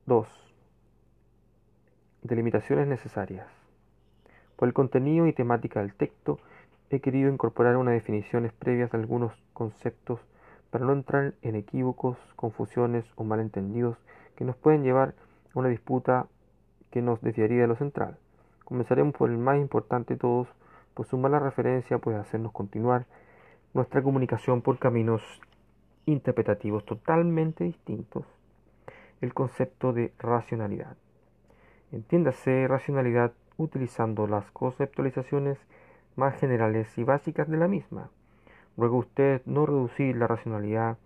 2. 0.05 0.27
Delimitaciones 2.21 2.87
necesarias. 2.87 3.47
Por 4.55 4.67
el 4.67 4.75
contenido 4.75 5.25
y 5.25 5.33
temática 5.33 5.79
del 5.79 5.95
texto, 5.95 6.37
he 6.91 6.99
querido 6.99 7.31
incorporar 7.31 7.75
unas 7.77 7.95
definiciones 7.95 8.53
previas 8.53 8.91
de 8.91 8.99
algunos 8.99 9.33
conceptos 9.53 10.19
para 10.69 10.85
no 10.85 10.93
entrar 10.93 11.33
en 11.41 11.55
equívocos, 11.55 12.19
confusiones 12.35 13.03
o 13.15 13.23
malentendidos 13.23 13.97
que 14.35 14.45
nos 14.45 14.55
pueden 14.55 14.83
llevar 14.83 15.15
a 15.55 15.59
una 15.59 15.69
disputa 15.69 16.27
que 16.91 17.01
nos 17.01 17.19
desviaría 17.21 17.61
de 17.61 17.67
lo 17.67 17.75
central. 17.75 18.19
Comenzaremos 18.63 19.15
por 19.15 19.31
el 19.31 19.39
más 19.39 19.57
importante 19.57 20.13
de 20.13 20.19
todos, 20.19 20.47
pues 20.93 21.09
su 21.09 21.17
mala 21.17 21.39
referencia 21.39 21.97
puede 21.97 22.17
hacernos 22.17 22.51
continuar 22.51 23.07
nuestra 23.73 24.03
comunicación 24.03 24.61
por 24.61 24.77
caminos 24.77 25.23
interpretativos 26.05 26.85
totalmente 26.85 27.63
distintos. 27.63 28.25
El 29.21 29.33
concepto 29.33 29.93
de 29.93 30.13
racionalidad. 30.19 30.97
Entiéndase 31.91 32.67
racionalidad 32.67 33.33
utilizando 33.57 34.27
las 34.27 34.49
conceptualizaciones 34.51 35.57
más 36.15 36.35
generales 36.39 36.97
y 36.97 37.03
básicas 37.03 37.47
de 37.47 37.57
la 37.57 37.67
misma. 37.67 38.09
Ruego 38.77 38.97
usted 38.97 39.41
no 39.45 39.65
reducir 39.65 40.15
la 40.15 40.27
racionalidad 40.27 40.97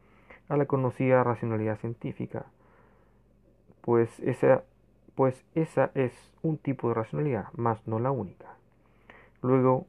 a 0.50 0.58
la 0.58 0.66
conocida 0.66 1.24
racionalidad 1.24 1.77
científica, 1.80 2.46
pues 3.82 4.20
esa, 4.22 4.63
pues 5.16 5.46
esa 5.56 5.92
es 5.94 6.13
un 6.42 6.58
tipo 6.58 6.88
de 6.88 6.94
racionalidad, 6.94 7.51
más 7.54 7.86
no 7.88 8.00
la 8.00 8.12
única. 8.12 8.48
Luego 9.42 9.86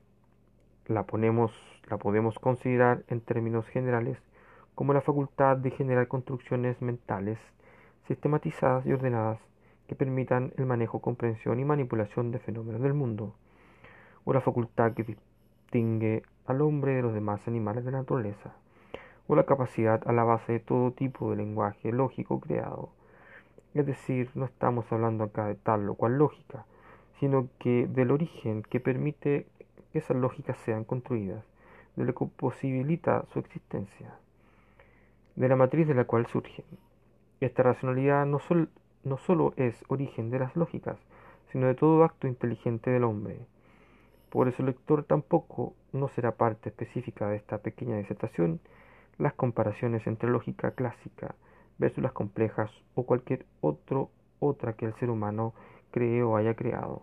la, 0.86 1.04
ponemos, 1.04 1.52
la 1.88 1.98
podemos 1.98 2.38
considerar 2.38 3.04
en 3.08 3.20
términos 3.20 3.66
generales 3.68 4.18
como 4.78 4.92
la 4.92 5.00
facultad 5.00 5.56
de 5.56 5.72
generar 5.72 6.06
construcciones 6.06 6.80
mentales 6.80 7.40
sistematizadas 8.06 8.86
y 8.86 8.92
ordenadas 8.92 9.40
que 9.88 9.96
permitan 9.96 10.52
el 10.56 10.66
manejo, 10.66 11.00
comprensión 11.00 11.58
y 11.58 11.64
manipulación 11.64 12.30
de 12.30 12.38
fenómenos 12.38 12.80
del 12.82 12.94
mundo, 12.94 13.34
o 14.24 14.32
la 14.32 14.40
facultad 14.40 14.92
que 14.92 15.02
distingue 15.02 16.22
al 16.46 16.60
hombre 16.62 16.94
de 16.94 17.02
los 17.02 17.12
demás 17.12 17.48
animales 17.48 17.84
de 17.84 17.90
la 17.90 17.98
naturaleza, 17.98 18.54
o 19.26 19.34
la 19.34 19.46
capacidad 19.46 20.00
a 20.06 20.12
la 20.12 20.22
base 20.22 20.52
de 20.52 20.60
todo 20.60 20.92
tipo 20.92 21.28
de 21.32 21.38
lenguaje 21.38 21.90
lógico 21.90 22.38
creado. 22.38 22.90
Es 23.74 23.84
decir, 23.84 24.30
no 24.36 24.44
estamos 24.44 24.92
hablando 24.92 25.24
acá 25.24 25.46
de 25.46 25.56
tal 25.56 25.88
o 25.88 25.96
cual 25.96 26.18
lógica, 26.18 26.66
sino 27.18 27.48
que 27.58 27.88
del 27.88 28.12
origen 28.12 28.62
que 28.62 28.78
permite 28.78 29.48
que 29.92 29.98
esas 29.98 30.16
lógicas 30.16 30.56
sean 30.58 30.84
construidas, 30.84 31.44
de 31.96 32.04
lo 32.04 32.14
que 32.14 32.26
posibilita 32.26 33.24
su 33.32 33.40
existencia, 33.40 34.14
de 35.38 35.48
la 35.48 35.54
matriz 35.54 35.86
de 35.86 35.94
la 35.94 36.04
cual 36.04 36.26
surgen. 36.26 36.64
Esta 37.40 37.62
racionalidad 37.62 38.26
no, 38.26 38.40
solo 38.40 38.66
no 39.04 39.18
sólo 39.18 39.54
es 39.56 39.84
origen 39.86 40.30
de 40.30 40.40
las 40.40 40.56
lógicas, 40.56 40.98
sino 41.52 41.68
de 41.68 41.76
todo 41.76 42.02
acto 42.02 42.26
inteligente 42.26 42.90
del 42.90 43.04
hombre. 43.04 43.38
Por 44.30 44.48
eso 44.48 44.62
el 44.62 44.66
lector 44.66 45.04
tampoco 45.04 45.74
no 45.92 46.08
será 46.08 46.32
parte 46.32 46.70
específica 46.70 47.28
de 47.28 47.36
esta 47.36 47.58
pequeña 47.58 47.96
disertación 47.96 48.58
las 49.16 49.32
comparaciones 49.32 50.08
entre 50.08 50.28
lógica 50.28 50.72
clásica 50.72 51.36
versus 51.78 52.02
las 52.02 52.12
complejas 52.12 52.72
o 52.96 53.04
cualquier 53.04 53.46
otro, 53.60 54.10
otra 54.40 54.72
que 54.72 54.86
el 54.86 54.94
ser 54.94 55.08
humano 55.08 55.54
cree 55.92 56.24
o 56.24 56.36
haya 56.36 56.54
creado. 56.54 57.02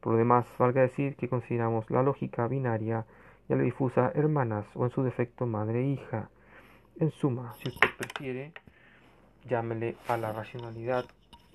Por 0.00 0.14
lo 0.14 0.18
demás, 0.18 0.44
valga 0.58 0.82
decir 0.82 1.14
que 1.14 1.28
consideramos 1.28 1.88
la 1.88 2.02
lógica 2.02 2.48
binaria 2.48 3.06
y 3.48 3.52
a 3.52 3.56
la 3.56 3.62
difusa 3.62 4.10
hermanas 4.16 4.66
o 4.74 4.84
en 4.84 4.90
su 4.90 5.04
defecto 5.04 5.46
madre 5.46 5.82
e 5.82 5.86
hija. 5.90 6.30
En 7.00 7.10
suma, 7.12 7.54
si 7.54 7.70
usted 7.70 7.88
prefiere, 7.96 8.52
llámele 9.48 9.96
a 10.06 10.18
la 10.18 10.34
racionalidad 10.34 11.06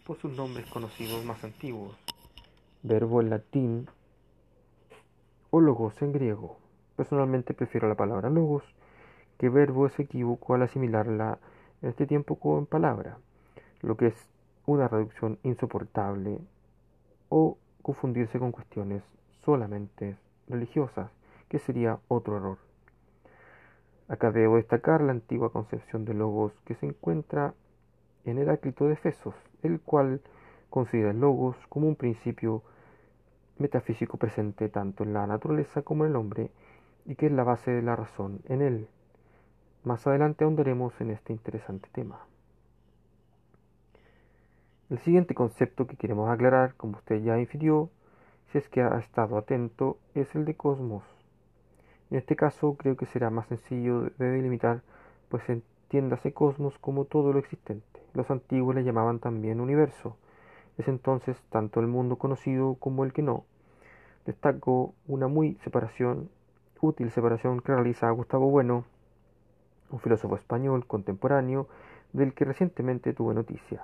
por 0.03 0.17
sus 0.17 0.35
nombres 0.35 0.65
conocidos 0.71 1.23
más 1.23 1.43
antiguos, 1.43 1.95
verbo 2.81 3.21
en 3.21 3.29
latín 3.29 3.87
o 5.51 5.61
logos 5.61 6.01
en 6.01 6.13
griego. 6.13 6.57
Personalmente 6.95 7.53
prefiero 7.53 7.87
la 7.87 7.93
palabra 7.93 8.31
logos, 8.31 8.63
que 9.37 9.49
verbo 9.49 9.85
es 9.85 9.99
equívoco 9.99 10.55
al 10.55 10.63
asimilarla 10.63 11.37
en 11.83 11.89
este 11.89 12.07
tiempo 12.07 12.39
con 12.39 12.65
palabra, 12.65 13.19
lo 13.83 13.97
que 13.97 14.07
es 14.07 14.15
una 14.65 14.87
reducción 14.87 15.37
insoportable 15.43 16.39
o 17.29 17.59
confundirse 17.83 18.39
con 18.39 18.51
cuestiones 18.51 19.03
solamente 19.43 20.17
religiosas, 20.47 21.11
que 21.49 21.59
sería 21.59 21.99
otro 22.07 22.37
error. 22.37 22.64
Acá 24.07 24.31
debo 24.31 24.57
destacar 24.57 25.01
la 25.01 25.11
antigua 25.11 25.51
concepción 25.51 26.05
de 26.05 26.13
logos 26.13 26.53
que 26.65 26.75
se 26.75 26.85
encuentra 26.85 27.55
en 28.23 28.37
Heráclito 28.37 28.85
de 28.85 28.93
Efesos, 28.93 29.35
el 29.63 29.79
cual 29.81 30.21
considera 30.69 31.11
el 31.11 31.19
logos 31.19 31.55
como 31.69 31.87
un 31.87 31.95
principio 31.95 32.61
metafísico 33.57 34.17
presente 34.17 34.69
tanto 34.69 35.03
en 35.03 35.13
la 35.13 35.25
naturaleza 35.25 35.81
como 35.81 36.05
en 36.05 36.11
el 36.11 36.17
hombre 36.17 36.51
y 37.05 37.15
que 37.15 37.27
es 37.27 37.31
la 37.31 37.43
base 37.43 37.71
de 37.71 37.81
la 37.81 37.95
razón 37.95 38.41
en 38.45 38.61
él. 38.61 38.87
Más 39.83 40.05
adelante 40.05 40.43
ahondaremos 40.43 40.99
en 41.01 41.11
este 41.11 41.33
interesante 41.33 41.89
tema. 41.91 42.19
El 44.89 44.99
siguiente 44.99 45.33
concepto 45.33 45.87
que 45.87 45.97
queremos 45.97 46.29
aclarar, 46.29 46.75
como 46.75 46.97
usted 46.97 47.23
ya 47.23 47.39
infirió, 47.39 47.89
si 48.51 48.59
es 48.59 48.69
que 48.69 48.81
ha 48.81 48.97
estado 48.99 49.37
atento, 49.37 49.97
es 50.13 50.33
el 50.35 50.45
de 50.45 50.55
cosmos. 50.55 51.03
En 52.11 52.17
este 52.17 52.35
caso 52.35 52.75
creo 52.75 52.95
que 52.95 53.05
será 53.05 53.29
más 53.29 53.47
sencillo 53.47 54.03
de 54.17 54.31
delimitar, 54.31 54.81
pues 55.29 55.47
entiéndase 55.49 56.33
cosmos 56.33 56.77
como 56.79 57.05
todo 57.05 57.33
lo 57.33 57.39
existente. 57.39 58.01
Los 58.13 58.29
antiguos 58.29 58.75
le 58.75 58.83
llamaban 58.83 59.19
también 59.19 59.59
universo. 59.59 60.15
Es 60.77 60.87
entonces 60.87 61.37
tanto 61.49 61.79
el 61.79 61.87
mundo 61.87 62.17
conocido 62.17 62.75
como 62.75 63.05
el 63.05 63.13
que 63.13 63.21
no. 63.21 63.45
Destaco 64.25 64.93
una 65.07 65.27
muy 65.27 65.55
separación, 65.63 66.29
útil 66.81 67.11
separación 67.11 67.61
que 67.61 67.73
realiza 67.73 68.09
Gustavo 68.11 68.49
Bueno, 68.49 68.85
un 69.91 69.99
filósofo 69.99 70.35
español 70.35 70.85
contemporáneo 70.85 71.67
del 72.13 72.33
que 72.33 72.45
recientemente 72.45 73.13
tuve 73.13 73.33
noticia. 73.33 73.83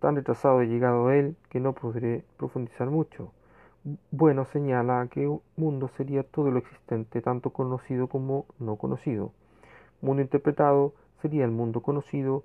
Tan 0.00 0.16
retrasado 0.16 0.62
he 0.62 0.66
llegado 0.66 1.08
a 1.08 1.16
él 1.16 1.36
que 1.48 1.60
no 1.60 1.72
podré 1.74 2.24
profundizar 2.36 2.90
mucho. 2.90 3.30
Bueno 4.12 4.44
señala 4.44 5.08
que 5.10 5.26
un 5.26 5.42
mundo 5.56 5.88
sería 5.96 6.22
todo 6.22 6.52
lo 6.52 6.58
existente, 6.58 7.20
tanto 7.20 7.50
conocido 7.50 8.06
como 8.06 8.46
no 8.60 8.76
conocido. 8.76 9.32
Mundo 10.00 10.22
interpretado 10.22 10.94
sería 11.20 11.44
el 11.44 11.50
mundo 11.50 11.80
conocido 11.82 12.44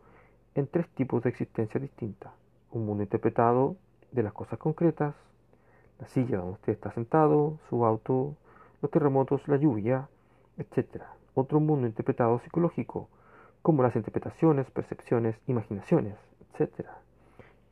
en 0.55 0.65
tres 0.65 0.89
tipos 0.89 1.21
de 1.21 1.29
existencia 1.29 1.79
distinta. 1.79 2.33
Un 2.71 2.87
mundo 2.87 3.03
interpretado 3.03 3.75
de 4.11 4.23
las 4.23 4.33
cosas 4.33 4.57
concretas, 4.57 5.13
la 5.99 6.07
silla 6.07 6.37
donde 6.37 6.53
usted 6.53 6.73
está 6.73 6.91
sentado, 6.91 7.59
su 7.69 7.85
auto, 7.85 8.33
los 8.81 8.89
terremotos, 8.89 9.47
la 9.47 9.57
lluvia, 9.57 10.09
etc. 10.57 11.03
Otro 11.35 11.59
mundo 11.59 11.85
interpretado 11.85 12.39
psicológico, 12.39 13.09
como 13.61 13.83
las 13.83 13.95
interpretaciones, 13.95 14.71
percepciones, 14.71 15.39
imaginaciones, 15.45 16.15
etc. 16.57 16.87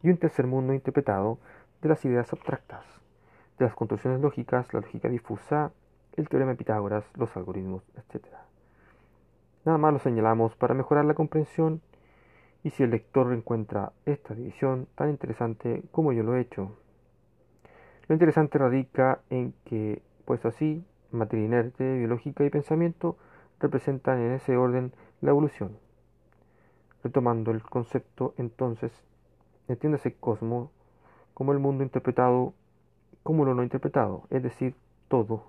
Y 0.04 0.10
un 0.10 0.18
tercer 0.18 0.46
mundo 0.46 0.72
interpretado 0.76 1.40
de 1.82 1.90
las 1.90 2.06
ideas 2.06 2.32
abstractas, 2.32 2.86
de 3.58 3.66
las 3.66 3.76
construcciones 3.76 4.22
lógicas, 4.22 4.74
la 4.74 4.82
lógica 4.82 5.10
difusa, 5.10 5.72
el 6.16 6.30
teorema 6.30 6.52
de 6.52 6.58
Pitágoras, 6.58 7.06
los 7.16 7.36
algoritmos, 7.36 7.84
etc. 7.96 8.26
Nada 9.66 9.78
más 9.78 9.94
lo 9.94 10.00
señalamos 10.00 10.56
para 10.56 10.74
mejorar 10.74 11.06
la 11.06 11.14
comprensión 11.14 11.82
y 12.64 12.72
si 12.72 12.84
el 12.84 12.92
lector 12.92 13.32
encuentra 13.34 13.92
esta 14.06 14.34
división 14.34 14.88
tan 14.96 15.10
interesante 15.10 15.84
como 15.92 16.14
yo 16.14 16.24
lo 16.24 16.36
he 16.36 16.42
hecho. 16.42 16.76
Lo 18.08 18.14
interesante 18.14 18.58
radica 18.58 19.22
en 19.30 19.54
que, 19.66 20.02
pues 20.26 20.46
así, 20.46 20.84
materia 21.12 21.46
inerte, 21.46 21.98
biológica 21.98 22.44
y 22.44 22.50
pensamiento 22.50 23.18
representan 23.60 24.20
en 24.20 24.34
ese 24.34 24.58
orden 24.58 24.94
la 25.22 25.32
evolución. 25.32 25.78
Retomando 27.04 27.52
el 27.52 27.64
concepto, 27.64 28.34
entonces, 28.38 28.92
entiéndase 29.68 30.14
cosmos 30.14 30.70
como 31.34 31.52
el 31.52 31.60
mundo 31.60 31.84
interpretado 31.84 32.54
como 33.26 33.44
lo 33.44 33.56
no 33.56 33.64
interpretado, 33.64 34.28
es 34.30 34.44
decir, 34.44 34.76
todo. 35.08 35.46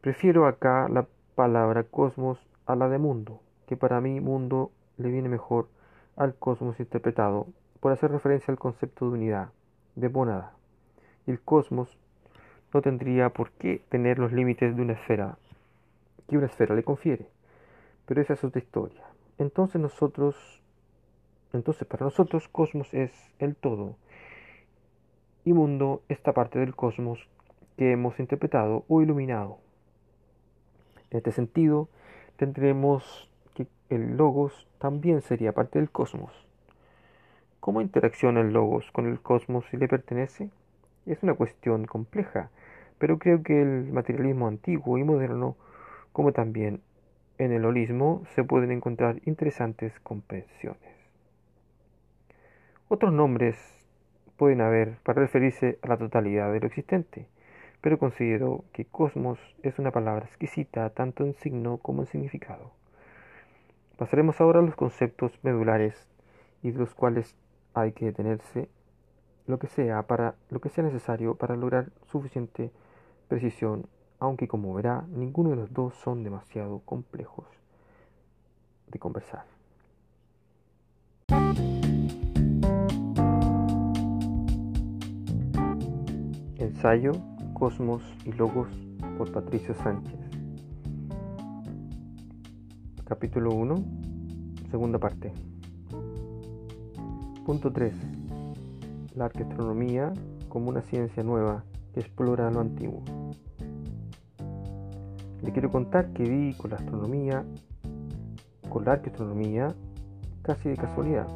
Prefiero 0.00 0.48
acá 0.48 0.88
la 0.88 1.06
palabra 1.36 1.84
cosmos 1.84 2.44
a 2.66 2.74
la 2.74 2.88
de 2.88 2.98
mundo, 2.98 3.40
que 3.68 3.76
para 3.76 4.00
mí 4.00 4.18
mundo 4.18 4.72
le 4.96 5.08
viene 5.10 5.28
mejor 5.28 5.68
al 6.16 6.34
cosmos 6.34 6.80
interpretado 6.80 7.46
por 7.78 7.92
hacer 7.92 8.10
referencia 8.10 8.50
al 8.50 8.58
concepto 8.58 9.06
de 9.06 9.12
unidad, 9.12 9.50
de 9.94 10.08
monada. 10.08 10.52
Y 11.28 11.30
el 11.30 11.40
cosmos 11.40 11.96
no 12.74 12.82
tendría 12.82 13.28
por 13.28 13.52
qué 13.52 13.80
tener 13.88 14.18
los 14.18 14.32
límites 14.32 14.74
de 14.74 14.82
una 14.82 14.94
esfera 14.94 15.38
que 16.28 16.36
una 16.36 16.46
esfera 16.46 16.74
le 16.74 16.82
confiere. 16.82 17.28
Pero 18.04 18.20
esa 18.20 18.32
es 18.32 18.42
otra 18.42 18.60
historia. 18.60 19.04
Entonces 19.38 19.80
nosotros, 19.80 20.34
entonces 21.52 21.86
para 21.86 22.04
nosotros 22.04 22.48
cosmos 22.48 22.92
es 22.94 23.12
el 23.38 23.54
todo 23.54 23.94
y 25.46 25.52
mundo 25.52 26.02
esta 26.08 26.32
parte 26.34 26.58
del 26.58 26.74
cosmos 26.74 27.26
que 27.78 27.92
hemos 27.92 28.18
interpretado 28.18 28.84
o 28.88 29.00
iluminado. 29.00 29.58
En 31.10 31.18
este 31.18 31.30
sentido, 31.30 31.88
tendremos 32.36 33.30
que 33.54 33.68
el 33.88 34.16
logos 34.16 34.66
también 34.78 35.22
sería 35.22 35.52
parte 35.52 35.78
del 35.78 35.88
cosmos. 35.88 36.32
¿Cómo 37.60 37.80
interacciona 37.80 38.40
el 38.40 38.52
logos 38.52 38.90
con 38.90 39.06
el 39.06 39.20
cosmos 39.20 39.64
si 39.70 39.76
le 39.76 39.86
pertenece? 39.86 40.50
Es 41.06 41.22
una 41.22 41.34
cuestión 41.34 41.86
compleja, 41.86 42.50
pero 42.98 43.20
creo 43.20 43.44
que 43.44 43.62
el 43.62 43.92
materialismo 43.92 44.48
antiguo 44.48 44.98
y 44.98 45.04
moderno, 45.04 45.56
como 46.12 46.32
también 46.32 46.80
en 47.38 47.52
el 47.52 47.64
holismo, 47.64 48.24
se 48.34 48.42
pueden 48.42 48.72
encontrar 48.72 49.20
interesantes 49.26 49.92
comprensiones. 50.00 50.96
Otros 52.88 53.12
nombres 53.12 53.75
pueden 54.36 54.60
haber 54.60 54.98
para 55.02 55.22
referirse 55.22 55.78
a 55.82 55.88
la 55.88 55.96
totalidad 55.96 56.52
de 56.52 56.60
lo 56.60 56.66
existente, 56.66 57.28
pero 57.80 57.98
considero 57.98 58.64
que 58.72 58.84
cosmos 58.84 59.38
es 59.62 59.78
una 59.78 59.90
palabra 59.90 60.26
exquisita 60.26 60.90
tanto 60.90 61.24
en 61.24 61.34
signo 61.34 61.78
como 61.78 62.02
en 62.02 62.08
significado. 62.08 62.72
Pasaremos 63.96 64.40
ahora 64.40 64.60
a 64.60 64.62
los 64.62 64.76
conceptos 64.76 65.32
medulares 65.42 66.06
y 66.62 66.70
de 66.70 66.78
los 66.78 66.94
cuales 66.94 67.34
hay 67.74 67.92
que 67.92 68.06
detenerse 68.06 68.68
lo 69.46 69.58
que 69.58 69.68
sea 69.68 70.02
para 70.02 70.34
lo 70.50 70.60
que 70.60 70.68
sea 70.68 70.84
necesario 70.84 71.36
para 71.36 71.56
lograr 71.56 71.90
suficiente 72.10 72.70
precisión, 73.28 73.86
aunque 74.18 74.48
como 74.48 74.74
verá, 74.74 75.04
ninguno 75.08 75.50
de 75.50 75.56
los 75.56 75.72
dos 75.72 75.94
son 75.94 76.24
demasiado 76.24 76.80
complejos 76.84 77.46
de 78.88 78.98
conversar. 78.98 79.44
Ensayo, 86.76 87.12
Cosmos 87.54 88.02
y 88.26 88.32
Logos 88.32 88.68
por 89.16 89.32
Patricio 89.32 89.74
Sánchez. 89.76 90.20
Capítulo 93.06 93.54
1, 93.54 93.74
segunda 94.70 94.98
parte. 94.98 95.32
Punto 97.46 97.72
3. 97.72 97.94
La 99.14 99.24
arqueastronomía 99.24 100.12
como 100.50 100.68
una 100.68 100.82
ciencia 100.82 101.22
nueva 101.22 101.64
que 101.94 102.00
explora 102.00 102.50
lo 102.50 102.60
antiguo. 102.60 103.02
Le 105.42 105.52
quiero 105.52 105.70
contar 105.70 106.12
que 106.12 106.24
vi 106.24 106.52
con 106.58 106.72
la 106.72 106.76
astronomía, 106.76 107.42
con 108.68 108.84
la 108.84 108.92
arqueastronomía, 108.92 109.74
casi 110.42 110.68
de 110.68 110.76
casualidad. 110.76 111.26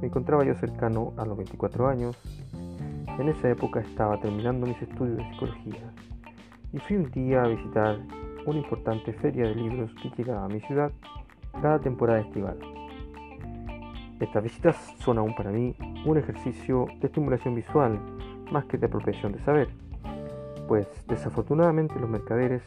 Me 0.00 0.06
encontraba 0.06 0.44
yo 0.44 0.54
cercano 0.54 1.12
a 1.16 1.24
los 1.24 1.36
24 1.36 1.88
años. 1.88 2.16
En 3.18 3.28
esa 3.28 3.48
época 3.48 3.80
estaba 3.80 4.18
terminando 4.18 4.66
mis 4.66 4.80
estudios 4.82 5.18
de 5.18 5.30
psicología 5.30 5.92
y 6.72 6.78
fui 6.78 6.96
un 6.96 7.10
día 7.12 7.44
a 7.44 7.48
visitar 7.48 7.98
una 8.44 8.58
importante 8.58 9.12
feria 9.12 9.46
de 9.46 9.54
libros 9.54 9.92
que 10.02 10.10
llegaba 10.16 10.46
a 10.46 10.48
mi 10.48 10.60
ciudad 10.60 10.90
cada 11.62 11.78
temporada 11.78 12.20
estival. 12.20 12.58
Estas 14.18 14.42
visitas 14.42 14.76
son 14.98 15.18
aún 15.18 15.32
para 15.36 15.50
mí 15.50 15.76
un 16.04 16.18
ejercicio 16.18 16.86
de 17.00 17.06
estimulación 17.06 17.54
visual 17.54 18.00
más 18.50 18.64
que 18.64 18.78
de 18.78 18.86
apropiación 18.86 19.30
de 19.30 19.38
saber, 19.44 19.68
pues 20.66 20.88
desafortunadamente 21.06 21.98
los 22.00 22.10
mercaderes 22.10 22.64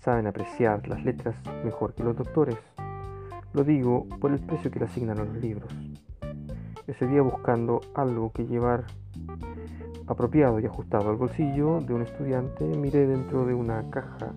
saben 0.00 0.26
apreciar 0.26 0.88
las 0.88 1.04
letras 1.04 1.36
mejor 1.64 1.94
que 1.94 2.02
los 2.02 2.16
doctores. 2.16 2.58
Lo 3.52 3.62
digo 3.62 4.08
por 4.20 4.32
el 4.32 4.40
precio 4.40 4.72
que 4.72 4.80
le 4.80 4.86
asignan 4.86 5.20
a 5.20 5.24
los 5.24 5.36
libros. 5.36 5.72
Ese 6.88 7.06
día 7.06 7.22
buscando 7.22 7.80
algo 7.94 8.32
que 8.32 8.46
llevar 8.46 8.84
apropiado 10.08 10.58
y 10.58 10.66
ajustado 10.66 11.10
al 11.10 11.16
bolsillo 11.16 11.80
de 11.80 11.94
un 11.94 12.02
estudiante, 12.02 12.64
miré 12.64 13.06
dentro 13.06 13.44
de 13.46 13.54
una 13.54 13.88
caja 13.90 14.32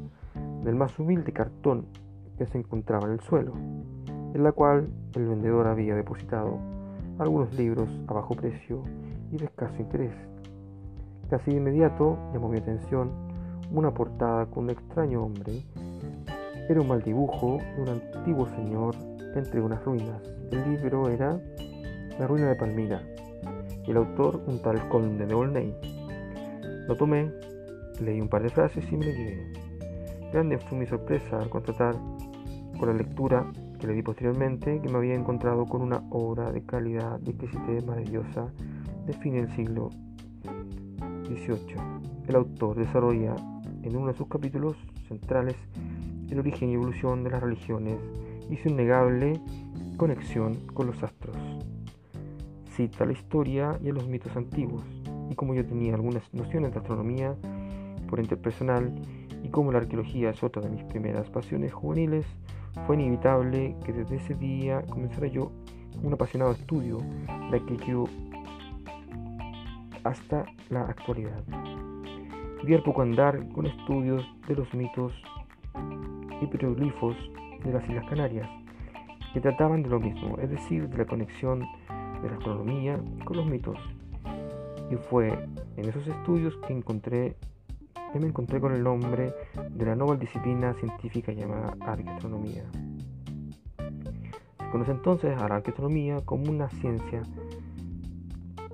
del 0.63 0.75
más 0.75 0.97
humilde 0.99 1.31
cartón 1.31 1.86
que 2.38 2.45
se 2.45 2.57
encontraba 2.57 3.07
en 3.07 3.13
el 3.13 3.19
suelo 3.21 3.53
en 4.34 4.43
la 4.43 4.51
cual 4.51 4.89
el 5.15 5.27
vendedor 5.27 5.67
había 5.67 5.95
depositado 5.95 6.57
algunos 7.19 7.53
libros 7.53 7.89
a 8.07 8.13
bajo 8.13 8.34
precio 8.36 8.84
y 9.31 9.38
de 9.38 9.45
escaso 9.45 9.75
interés. 9.79 10.13
Casi 11.29 11.51
de 11.51 11.57
inmediato 11.57 12.17
llamó 12.34 12.49
mi 12.49 12.57
atención 12.57 13.12
una 13.71 13.93
portada 13.93 14.45
con 14.47 14.65
un 14.65 14.69
extraño 14.71 15.23
hombre. 15.23 15.65
Era 16.69 16.81
un 16.81 16.88
mal 16.88 17.01
dibujo 17.01 17.57
de 17.75 17.81
un 17.81 17.89
antiguo 17.89 18.47
señor 18.49 18.95
entre 19.36 19.62
unas 19.62 19.84
ruinas. 19.84 20.21
El 20.51 20.71
libro 20.71 21.10
era 21.10 21.39
La 22.19 22.27
ruina 22.27 22.47
de 22.47 22.55
Palmira 22.55 23.01
y 23.86 23.91
el 23.91 23.98
autor 23.98 24.41
un 24.48 24.62
tal 24.62 24.88
conde 24.89 25.26
de 25.26 25.34
Olney. 25.34 25.76
Lo 26.88 26.96
tomé, 26.96 27.32
leí 28.02 28.20
un 28.20 28.30
par 28.30 28.44
de 28.44 28.50
frases 28.50 28.86
y 28.91 28.98
me 28.98 29.06
lo. 29.06 29.60
Grande 30.32 30.58
fue 30.58 30.78
mi 30.78 30.86
sorpresa 30.86 31.39
al 31.39 31.50
constatar 31.50 31.96
con 32.80 32.88
la 32.88 32.94
lectura 32.94 33.46
que 33.80 33.88
le 33.88 33.94
di 33.94 34.02
posteriormente, 34.02 34.80
que 34.80 34.89
me 34.89 34.98
había 34.98 35.15
encontrado 35.15 35.65
con 35.65 35.82
una 35.82 36.04
obra 36.12 36.52
de 36.52 36.63
calidad 36.63 37.20
de 37.20 37.32
exquisitez 37.32 37.86
maravillosa 37.86 38.48
de 39.06 39.13
fin 39.13 39.34
del 39.34 39.54
siglo 39.56 39.89
XVIII. 41.26 41.76
El 42.28 42.36
autor 42.36 42.78
desarrolla 42.78 43.36
en 43.84 43.96
uno 43.96 44.08
de 44.08 44.13
sus 44.13 44.28
capítulos 44.28 44.78
centrales 45.08 45.56
el 46.30 46.39
origen 46.39 46.70
y 46.70 46.74
evolución 46.76 47.24
de 47.24 47.32
las 47.32 47.41
religiones 47.41 47.98
y 48.50 48.56
su 48.58 48.70
innegable 48.70 49.41
conexión 49.98 50.56
con 50.74 50.88
los 50.88 51.04
astros. 51.04 51.36
Cita 52.82 53.06
la 53.06 53.12
historia 53.12 53.78
y 53.84 53.91
los 53.91 54.08
mitos 54.08 54.36
antiguos, 54.36 54.82
y 55.30 55.36
como 55.36 55.54
yo 55.54 55.63
tenía 55.63 55.94
algunas 55.94 56.24
nociones 56.34 56.72
de 56.74 56.80
astronomía 56.80 57.36
por 58.10 58.20
interpersonal, 58.20 58.91
y 59.44 59.50
como 59.50 59.72
la 59.72 59.78
arqueología 59.78 60.32
es 60.32 60.41
otra 60.41 60.63
de 60.63 60.72
mis 60.72 60.84
primeras 60.86 61.30
pasiones 61.30 61.72
juveniles, 61.72 62.26
fue 62.88 62.96
inevitable 62.96 63.76
que 63.86 63.94
desde 63.94 64.15
ese 64.15 64.34
día 64.34 64.82
comenzara 64.89 65.28
yo 65.28 65.52
un 66.02 66.12
apasionado 66.12 66.54
estudio 66.54 66.98
de 67.52 67.58
aquello 67.58 68.06
hasta 70.04 70.46
la 70.72 70.82
actualidad. 70.82 71.44
Vi 72.63 72.76
poco 72.80 73.04
andar 73.04 73.48
con 73.50 73.67
estudios 73.67 74.26
de 74.48 74.56
los 74.56 74.74
mitos 74.74 75.13
y 76.41 76.48
petroglifos 76.48 77.15
de 77.63 77.74
las 77.74 77.88
Islas 77.88 78.10
Canarias, 78.10 78.50
que 79.36 79.39
trataban 79.39 79.84
de 79.84 79.89
lo 79.89 80.00
mismo, 80.00 80.39
es 80.39 80.50
decir, 80.50 80.89
de 80.89 80.98
la 80.98 81.06
conexión 81.06 81.63
de 82.21 82.29
la 82.29 82.36
astronomía 82.36 82.99
con 83.25 83.38
los 83.38 83.45
mitos. 83.45 83.77
Y 84.89 84.95
fue 84.95 85.29
en 85.77 85.89
esos 85.89 86.05
estudios 86.07 86.55
que 86.67 86.73
encontré 86.73 87.36
y 88.13 88.19
me 88.19 88.27
encontré 88.27 88.60
con 88.60 88.73
el 88.73 88.84
nombre 88.84 89.34
de 89.69 89.86
la 89.86 89.95
nueva 89.95 90.17
disciplina 90.17 90.73
científica 90.73 91.31
llamada 91.31 91.77
arqueastronomía. 91.79 92.65
Se 94.60 94.69
conoce 94.71 94.91
entonces 94.91 95.38
a 95.41 95.47
la 95.47 95.55
arqueastronomía 95.55 96.21
como 96.25 96.49
una 96.49 96.69
ciencia 96.69 97.23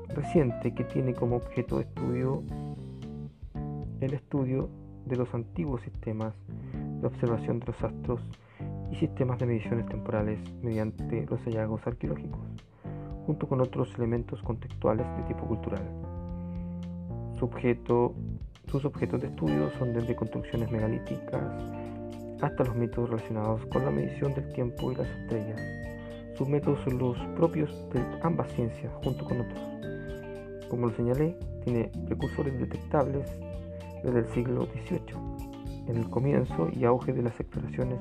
reciente 0.09 0.73
que 0.73 0.83
tiene 0.83 1.13
como 1.13 1.35
objeto 1.35 1.77
de 1.77 1.83
estudio 1.83 2.43
el 4.01 4.13
estudio 4.13 4.69
de 5.05 5.15
los 5.15 5.33
antiguos 5.33 5.81
sistemas 5.81 6.33
de 7.01 7.07
observación 7.07 7.59
de 7.59 7.67
los 7.67 7.83
astros 7.83 8.21
y 8.91 8.95
sistemas 8.95 9.39
de 9.39 9.45
mediciones 9.45 9.85
temporales 9.87 10.39
mediante 10.61 11.25
los 11.25 11.39
hallazgos 11.41 11.85
arqueológicos, 11.85 12.41
junto 13.27 13.47
con 13.47 13.61
otros 13.61 13.93
elementos 13.95 14.41
contextuales 14.41 15.05
de 15.17 15.23
tipo 15.23 15.45
cultural. 15.45 15.83
Su 17.37 17.45
objeto 17.45 18.15
sus 18.71 18.83
objetos 18.83 19.21
de 19.21 19.27
estudio 19.27 19.71
son 19.79 19.93
desde 19.93 20.13
construcciones 20.13 20.69
megalíticas 20.69 21.41
hasta 22.41 22.65
los 22.65 22.75
métodos 22.75 23.11
relacionados 23.11 23.65
con 23.67 23.85
la 23.85 23.91
medición 23.91 24.33
del 24.33 24.51
tiempo 24.51 24.91
y 24.91 24.95
las 24.95 25.07
estrellas. 25.07 25.61
Sus 26.37 26.49
métodos 26.49 26.79
son 26.83 26.97
los 26.97 27.17
propios 27.37 27.71
de 27.93 28.01
ambas 28.23 28.51
ciencias 28.51 28.91
junto 29.03 29.23
con 29.23 29.39
otros. 29.39 29.61
Como 30.69 30.87
lo 30.87 30.93
señalé, 30.93 31.37
tiene 31.63 31.89
precursores 32.07 32.59
detectables 32.59 33.25
desde 34.03 34.19
el 34.19 34.27
siglo 34.27 34.65
XVIII, 34.65 35.87
en 35.87 35.95
el 35.95 36.09
comienzo 36.09 36.69
y 36.73 36.83
auge 36.83 37.13
de 37.13 37.23
las 37.23 37.39
exploraciones 37.39 37.99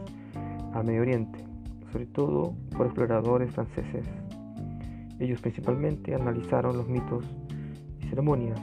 al 0.74 0.84
Medio 0.84 1.02
Oriente, 1.02 1.44
sobre 1.92 2.06
todo 2.06 2.54
por 2.76 2.86
exploradores 2.86 3.52
franceses. 3.52 4.04
Ellos 5.18 5.40
principalmente 5.40 6.14
analizaron 6.14 6.76
los 6.76 6.88
mitos 6.88 7.24
y 8.00 8.08
ceremonias 8.08 8.60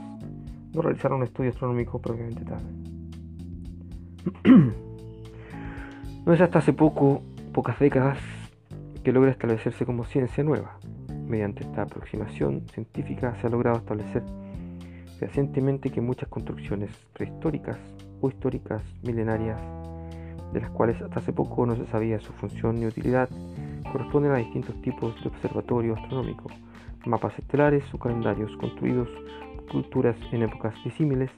no 0.74 0.82
realizaron 0.82 1.18
un 1.18 1.24
estudio 1.24 1.50
astronómico 1.50 2.00
propiamente 2.00 2.44
tal. 2.44 2.62
no 6.26 6.32
es 6.32 6.40
hasta 6.40 6.58
hace 6.58 6.72
poco, 6.72 7.22
pocas 7.52 7.78
décadas, 7.78 8.18
que 9.02 9.12
logra 9.12 9.30
establecerse 9.30 9.86
como 9.86 10.04
ciencia 10.04 10.42
nueva. 10.42 10.78
Mediante 11.26 11.62
esta 11.62 11.82
aproximación 11.82 12.66
científica 12.72 13.36
se 13.40 13.46
ha 13.46 13.50
logrado 13.50 13.78
establecer 13.78 14.22
fehacientemente 15.18 15.90
que 15.90 16.00
muchas 16.00 16.28
construcciones 16.28 16.90
prehistóricas 17.12 17.78
o 18.20 18.28
históricas 18.28 18.82
milenarias, 19.04 19.60
de 20.52 20.60
las 20.60 20.70
cuales 20.70 21.00
hasta 21.00 21.20
hace 21.20 21.32
poco 21.32 21.66
no 21.66 21.76
se 21.76 21.86
sabía 21.86 22.18
su 22.18 22.32
función 22.32 22.80
ni 22.80 22.86
utilidad, 22.86 23.28
corresponden 23.94 24.32
a 24.32 24.38
distintos 24.38 24.74
tipos 24.82 25.14
de 25.22 25.28
observatorio 25.28 25.94
astronómico, 25.94 26.50
mapas 27.06 27.38
estelares 27.38 27.84
o 27.94 27.98
calendarios 27.98 28.50
construidos 28.56 29.08
culturas 29.70 30.16
en 30.32 30.42
épocas 30.42 30.74
disímiles 30.82 31.30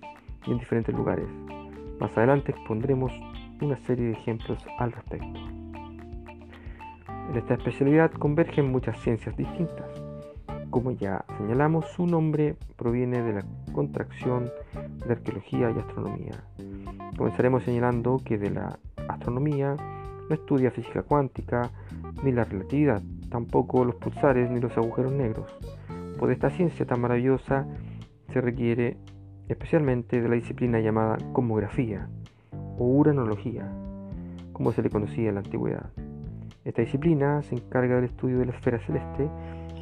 y 0.46 0.52
en 0.52 0.58
diferentes 0.58 0.94
lugares. 0.94 1.26
Más 2.00 2.16
adelante 2.16 2.52
expondremos 2.52 3.12
una 3.60 3.76
serie 3.84 4.06
de 4.06 4.12
ejemplos 4.12 4.58
al 4.78 4.90
respecto. 4.92 5.38
En 7.28 7.36
esta 7.36 7.54
especialidad 7.54 8.10
convergen 8.12 8.72
muchas 8.72 8.98
ciencias 9.02 9.36
distintas, 9.36 9.90
Como 10.70 10.92
ya 10.92 11.24
señalamos, 11.36 11.86
su 11.92 12.06
nombre 12.06 12.56
proviene 12.76 13.22
de 13.22 13.34
la 13.34 13.44
contracción 13.72 14.50
de 15.06 15.12
arqueología 15.12 15.70
y 15.70 15.78
astronomía. 15.78 16.42
Comenzaremos 17.18 17.64
señalando 17.64 18.20
que 18.24 18.38
de 18.38 18.50
la 18.50 18.78
astronomía 19.08 19.76
no 20.28 20.34
estudia 20.34 20.70
física 20.70 21.02
cuántica 21.02 21.70
ni 22.22 22.32
la 22.32 22.44
relatividad, 22.44 23.02
tampoco 23.30 23.84
los 23.84 23.96
pulsares 23.96 24.50
ni 24.50 24.60
los 24.60 24.76
agujeros 24.76 25.12
negros. 25.12 25.46
Por 26.18 26.32
esta 26.32 26.50
ciencia 26.50 26.86
tan 26.86 27.00
maravillosa 27.00 27.66
se 28.32 28.40
requiere 28.40 28.96
especialmente 29.48 30.20
de 30.20 30.28
la 30.28 30.34
disciplina 30.34 30.80
llamada 30.80 31.18
cosmografía 31.32 32.08
o 32.78 32.84
uranología, 32.84 33.70
como 34.52 34.72
se 34.72 34.82
le 34.82 34.90
conocía 34.90 35.28
en 35.28 35.34
la 35.34 35.40
antigüedad. 35.40 35.90
Esta 36.64 36.82
disciplina 36.82 37.42
se 37.42 37.54
encarga 37.54 37.96
del 37.96 38.06
estudio 38.06 38.38
de 38.38 38.46
la 38.46 38.52
esfera 38.52 38.78
celeste 38.80 39.30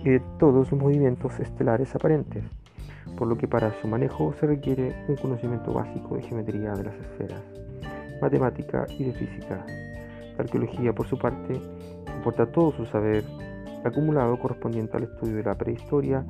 y 0.05 0.11
de 0.11 0.21
todos 0.39 0.71
los 0.71 0.81
movimientos 0.81 1.41
estelares 1.41 1.95
aparentes, 1.95 2.45
por 3.17 3.27
lo 3.27 3.39
que 3.39 3.49
para 3.49 3.73
su 3.81 3.89
manejo 3.89 4.35
se 4.35 4.47
requiere 4.47 4.95
un 5.09 5.17
conocimiento 5.17 5.73
básico 5.73 6.17
de 6.17 6.23
geometría 6.23 6.73
de 6.75 6.85
las 6.85 6.95
esferas, 6.97 7.43
matemática 8.21 8.87
y 8.99 9.05
de 9.05 9.13
física. 9.13 9.65
La 10.37 10.45
arqueología, 10.45 10.93
por 10.93 11.07
su 11.07 11.17
parte, 11.17 11.59
aporta 12.25 12.47
todo 12.47 12.73
su 12.73 12.87
saber 12.87 13.23
acumulado 13.85 14.39
correspondiente 14.39 14.97
al 14.97 15.03
estudio 15.03 15.37
de 15.37 15.43
la 15.43 15.59
prehistoria, 15.59 16.25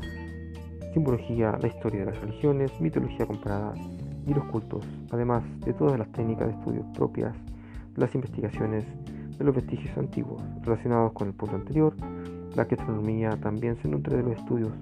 simbología, 0.92 1.57
la 1.62 1.68
historia 1.68 2.00
de 2.00 2.07
las 2.07 2.20
religiones, 2.20 2.72
mitología 2.80 3.24
comparada 3.26 3.74
y 4.26 4.35
los 4.35 4.44
cultos, 4.46 4.85
además 5.12 5.44
de 5.61 5.72
todas 5.72 5.96
las 5.96 6.11
técnicas 6.11 6.48
de 6.48 6.54
estudio 6.54 6.85
propias 6.94 7.33
de 7.94 8.00
las 8.00 8.12
investigaciones 8.12 8.85
de 9.38 9.44
los 9.44 9.54
vestigios 9.54 9.96
antiguos 9.96 10.42
relacionados 10.62 11.12
con 11.12 11.28
el 11.28 11.35
punto 11.35 11.54
anterior. 11.54 11.94
La 12.57 12.62
astronomía 12.64 13.30
también 13.40 13.76
se 13.76 13.87
nutre 13.87 14.16
de 14.16 14.24
los 14.24 14.37
estudios 14.37 14.72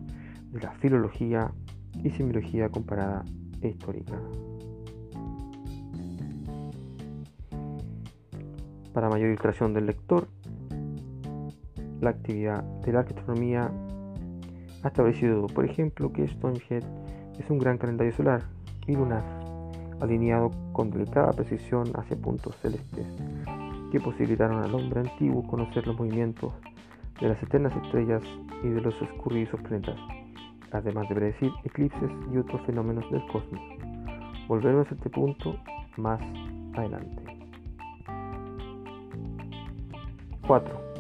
de 0.51 0.61
la 0.63 0.73
filología 0.73 1.53
y 2.03 2.09
semiología 2.09 2.71
comparada 2.71 3.23
e 3.61 3.69
histórica. 3.69 4.19
Para 8.95 9.11
mayor 9.11 9.29
ilustración 9.29 9.75
del 9.75 9.85
lector, 9.85 10.27
la 12.03 12.11
actividad 12.11 12.63
de 12.85 12.93
la 12.93 13.01
astronomía 13.01 13.71
ha 14.83 14.89
establecido, 14.89 15.47
por 15.47 15.65
ejemplo, 15.65 16.13
que 16.13 16.27
Stonehenge 16.27 16.81
es 17.39 17.49
un 17.49 17.59
gran 17.59 17.79
calendario 17.79 18.13
solar 18.13 18.43
y 18.89 18.97
lunar, 18.97 19.23
alineado 20.01 20.51
con 20.73 20.91
delicada 20.91 21.31
precisión 21.33 21.93
hacia 21.95 22.17
puntos 22.17 22.57
celestes 22.57 23.07
que 23.93 24.01
posibilitaron 24.01 24.65
al 24.65 24.75
hombre 24.75 25.01
antiguo 25.01 25.47
conocer 25.47 25.87
los 25.87 25.97
movimientos 25.97 26.53
de 27.21 27.29
las 27.29 27.41
eternas 27.41 27.73
estrellas 27.85 28.23
y 28.65 28.69
de 28.69 28.81
los 28.81 29.01
escurridizos 29.01 29.61
planetas, 29.61 29.97
además 30.73 31.09
de 31.09 31.15
predecir 31.15 31.53
eclipses 31.63 32.11
y 32.33 32.37
otros 32.37 32.63
fenómenos 32.67 33.09
del 33.13 33.25
cosmos. 33.29 33.61
Volveremos 34.49 34.91
a 34.91 34.95
este 34.95 35.09
punto 35.09 35.57
más 35.97 36.21
adelante. 36.75 37.23
4. 40.49 40.92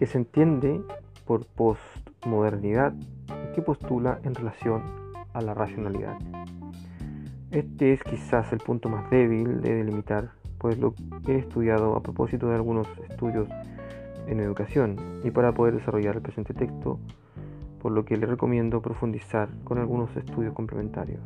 Que 0.00 0.06
se 0.06 0.18
entiende 0.18 0.80
por 1.26 1.44
postmodernidad 1.46 2.94
y 2.94 3.54
que 3.54 3.62
postula 3.62 4.18
en 4.24 4.34
relación 4.34 4.82
a 5.34 5.42
la 5.42 5.54
racionalidad. 5.54 6.18
Este 7.50 7.92
es 7.92 8.02
quizás 8.02 8.50
el 8.52 8.60
punto 8.60 8.88
más 8.88 9.10
débil 9.10 9.60
de 9.60 9.74
delimitar 9.74 10.30
pues 10.56 10.78
lo 10.78 10.94
he 11.28 11.36
estudiado 11.36 11.96
a 11.96 12.02
propósito 12.02 12.48
de 12.48 12.54
algunos 12.54 12.88
estudios 13.10 13.46
en 14.26 14.40
educación 14.40 14.96
y 15.22 15.30
para 15.30 15.52
poder 15.52 15.74
desarrollar 15.74 16.16
el 16.16 16.22
presente 16.22 16.54
texto, 16.54 16.98
por 17.82 17.92
lo 17.92 18.06
que 18.06 18.16
le 18.16 18.26
recomiendo 18.26 18.80
profundizar 18.80 19.50
con 19.64 19.78
algunos 19.78 20.16
estudios 20.16 20.54
complementarios. 20.54 21.20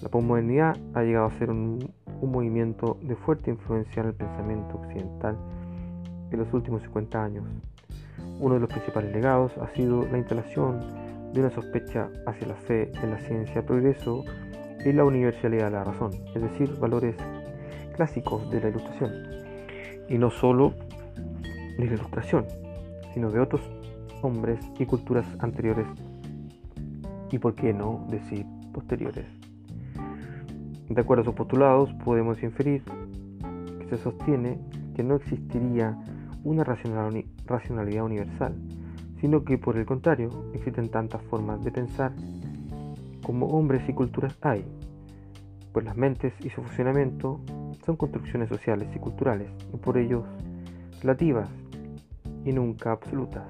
La 0.00 0.08
posmodernidad 0.08 0.76
ha 0.94 1.02
llegado 1.02 1.26
a 1.26 1.38
ser 1.38 1.50
un, 1.50 1.92
un, 2.20 2.30
movimiento 2.30 2.96
de 3.02 3.16
fuerte 3.16 3.50
influencia 3.50 4.02
en 4.02 4.08
el 4.08 4.14
pensamiento 4.14 4.76
occidental 4.76 5.36
en 6.32 6.40
los 6.40 6.52
últimos 6.52 6.82
50 6.82 7.22
años. 7.22 7.44
Uno 8.40 8.54
de 8.54 8.60
los 8.60 8.68
principales 8.68 9.12
legados 9.12 9.52
ha 9.58 9.68
sido 9.74 10.06
la 10.06 10.18
instalación 10.18 10.80
de 11.32 11.40
una 11.40 11.50
sospecha 11.50 12.10
hacia 12.26 12.48
la 12.48 12.54
fe 12.54 12.92
en 13.02 13.10
la 13.10 13.18
ciencia, 13.18 13.64
progreso 13.64 14.24
y 14.84 14.92
la 14.92 15.04
universalidad 15.04 15.66
de 15.66 15.70
la 15.70 15.84
razón, 15.84 16.12
es 16.34 16.42
decir, 16.42 16.76
valores 16.78 17.16
clásicos 17.96 18.50
de 18.50 18.60
la 18.60 18.68
ilustración, 18.68 19.12
y 20.08 20.18
no 20.18 20.30
solo 20.30 20.74
de 21.78 21.86
la 21.86 21.94
ilustración, 21.94 22.46
sino 23.14 23.30
de 23.30 23.40
otros 23.40 23.60
hombres 24.22 24.60
y 24.78 24.86
culturas 24.86 25.26
anteriores 25.38 25.86
y, 27.30 27.38
por 27.38 27.54
qué 27.54 27.72
no 27.72 28.06
decir, 28.10 28.46
posteriores. 28.72 29.26
De 30.88 31.00
acuerdo 31.00 31.22
a 31.22 31.24
sus 31.24 31.34
postulados, 31.34 31.92
podemos 32.04 32.42
inferir 32.42 32.82
que 33.80 33.86
se 33.88 33.98
sostiene 33.98 34.58
que 34.94 35.02
no 35.02 35.16
existiría 35.16 35.98
una 36.44 36.64
racionalidad 36.64 38.04
universal, 38.04 38.54
sino 39.20 39.44
que 39.44 39.58
por 39.58 39.76
el 39.76 39.86
contrario 39.86 40.30
existen 40.52 40.90
tantas 40.90 41.22
formas 41.22 41.62
de 41.62 41.70
pensar 41.70 42.12
como 43.24 43.46
hombres 43.46 43.88
y 43.88 43.92
culturas 43.92 44.36
hay, 44.42 44.64
pues 45.72 45.84
las 45.84 45.96
mentes 45.96 46.34
y 46.40 46.50
su 46.50 46.62
funcionamiento 46.62 47.40
son 47.84 47.96
construcciones 47.96 48.48
sociales 48.48 48.88
y 48.94 48.98
culturales, 48.98 49.48
y 49.72 49.76
por 49.76 49.96
ello 49.96 50.24
relativas 51.00 51.48
y 52.44 52.52
nunca 52.52 52.92
absolutas. 52.92 53.44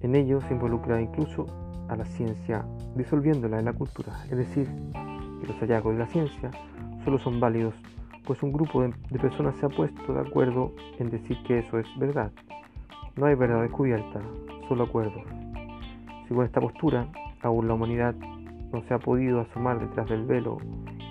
En 0.00 0.14
ello 0.14 0.40
se 0.42 0.54
involucra 0.54 1.00
incluso 1.00 1.46
a 1.88 1.96
la 1.96 2.04
ciencia 2.04 2.64
disolviéndola 2.94 3.58
en 3.58 3.64
la 3.64 3.72
cultura, 3.72 4.12
es 4.30 4.36
decir, 4.36 4.68
que 5.40 5.46
los 5.46 5.56
hallazgos 5.58 5.94
de 5.94 5.98
la 5.98 6.06
ciencia 6.06 6.50
solo 7.04 7.18
son 7.18 7.40
válidos 7.40 7.74
pues 8.26 8.42
un 8.42 8.52
grupo 8.52 8.82
de, 8.82 9.18
personas 9.18 9.56
se 9.56 9.66
ha 9.66 9.68
puesto 9.68 10.12
de 10.12 10.20
acuerdo 10.20 10.72
en 10.98 11.10
decir 11.10 11.38
que 11.46 11.60
eso 11.60 11.78
es 11.78 11.86
verdad. 11.98 12.32
No 13.16 13.26
hay 13.26 13.34
verdad 13.34 13.62
descubierta, 13.62 14.20
solo 14.68 14.84
acuerdos. 14.84 15.22
Según 16.28 16.44
esta 16.44 16.60
postura, 16.60 17.08
aún 17.40 17.68
la 17.68 17.74
humanidad 17.74 18.14
no 18.72 18.82
se 18.82 18.94
ha 18.94 18.98
podido 18.98 19.40
asomar 19.40 19.78
detrás 19.78 20.08
del 20.08 20.26
velo 20.26 20.58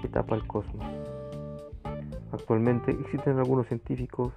que 0.02 0.10
tapa 0.10 0.36
el 0.36 0.46
cosmos. 0.46 0.86
Actualmente 2.34 2.92
existen 2.92 3.40
algunos 3.40 3.66
científicos 3.68 4.34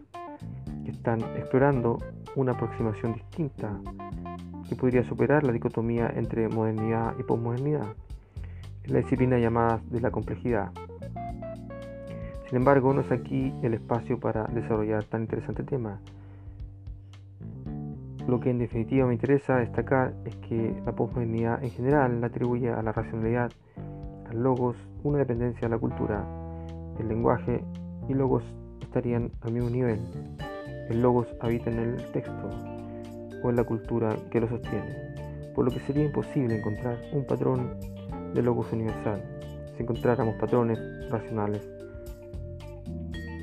que 0.84 0.92
están 0.92 1.20
explorando 1.36 1.98
una 2.36 2.52
aproximación 2.52 3.14
distinta 3.14 3.76
que 4.68 4.76
podría 4.76 5.02
superar 5.02 5.42
la 5.42 5.52
dicotomía 5.52 6.12
entre 6.14 6.48
modernidad 6.48 7.14
y 7.18 7.24
posmodernidad, 7.24 7.86
en 8.84 8.92
la 8.92 9.00
disciplina 9.00 9.38
llamada 9.38 9.80
de 9.90 10.00
la 10.00 10.10
complejidad. 10.10 10.70
Sin 12.48 12.56
embargo, 12.56 12.94
no 12.94 13.02
es 13.02 13.12
aquí 13.12 13.52
el 13.62 13.74
espacio 13.74 14.18
para 14.18 14.44
desarrollar 14.46 15.04
tan 15.04 15.22
interesante 15.22 15.64
tema, 15.64 16.00
lo 18.28 18.40
que 18.40 18.50
en 18.50 18.58
definitiva 18.58 19.06
me 19.06 19.14
interesa 19.14 19.56
destacar 19.56 20.14
es 20.26 20.36
que 20.36 20.74
la 20.84 20.92
posmodernidad 20.92 21.64
en 21.64 21.70
general 21.70 22.20
le 22.20 22.26
atribuye 22.26 22.70
a 22.70 22.82
la 22.82 22.92
racionalidad, 22.92 23.50
al 24.28 24.42
logos, 24.42 24.76
una 25.02 25.18
dependencia 25.18 25.62
de 25.62 25.74
la 25.74 25.78
cultura, 25.78 26.26
el 26.98 27.08
lenguaje 27.08 27.64
y 28.06 28.12
logos 28.12 28.44
estarían 28.82 29.30
al 29.40 29.52
mismo 29.52 29.70
nivel. 29.70 29.98
El 30.90 31.00
logos 31.00 31.26
habita 31.40 31.70
en 31.70 31.78
el 31.78 32.12
texto 32.12 32.50
o 33.42 33.48
en 33.48 33.56
la 33.56 33.64
cultura 33.64 34.14
que 34.30 34.40
lo 34.40 34.48
sostiene, 34.48 34.94
por 35.54 35.64
lo 35.64 35.70
que 35.70 35.80
sería 35.80 36.04
imposible 36.04 36.58
encontrar 36.58 36.98
un 37.12 37.26
patrón 37.26 37.78
de 38.34 38.42
logos 38.42 38.70
universal. 38.72 39.22
Si 39.74 39.82
encontráramos 39.82 40.34
patrones 40.36 40.78
racionales 41.10 41.77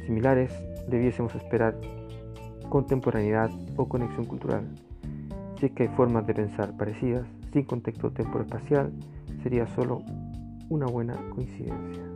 similares, 0.06 0.52
debiésemos 0.88 1.34
esperar 1.36 1.76
contemporaneidad 2.70 3.50
o 3.76 3.88
conexión 3.88 4.26
cultural. 4.26 4.64
Si 5.60 5.68
es 5.68 5.72
que 5.72 5.84
hay 5.84 5.90
formas 5.90 6.26
de 6.28 6.34
pensar 6.34 6.76
parecidas, 6.78 7.28
sin 7.54 7.64
contexto 7.64 8.12
espacial 8.18 8.92
sería 9.44 9.68
solo 9.68 10.02
una 10.70 10.88
buena 10.88 11.16
coincidencia. 11.30 12.15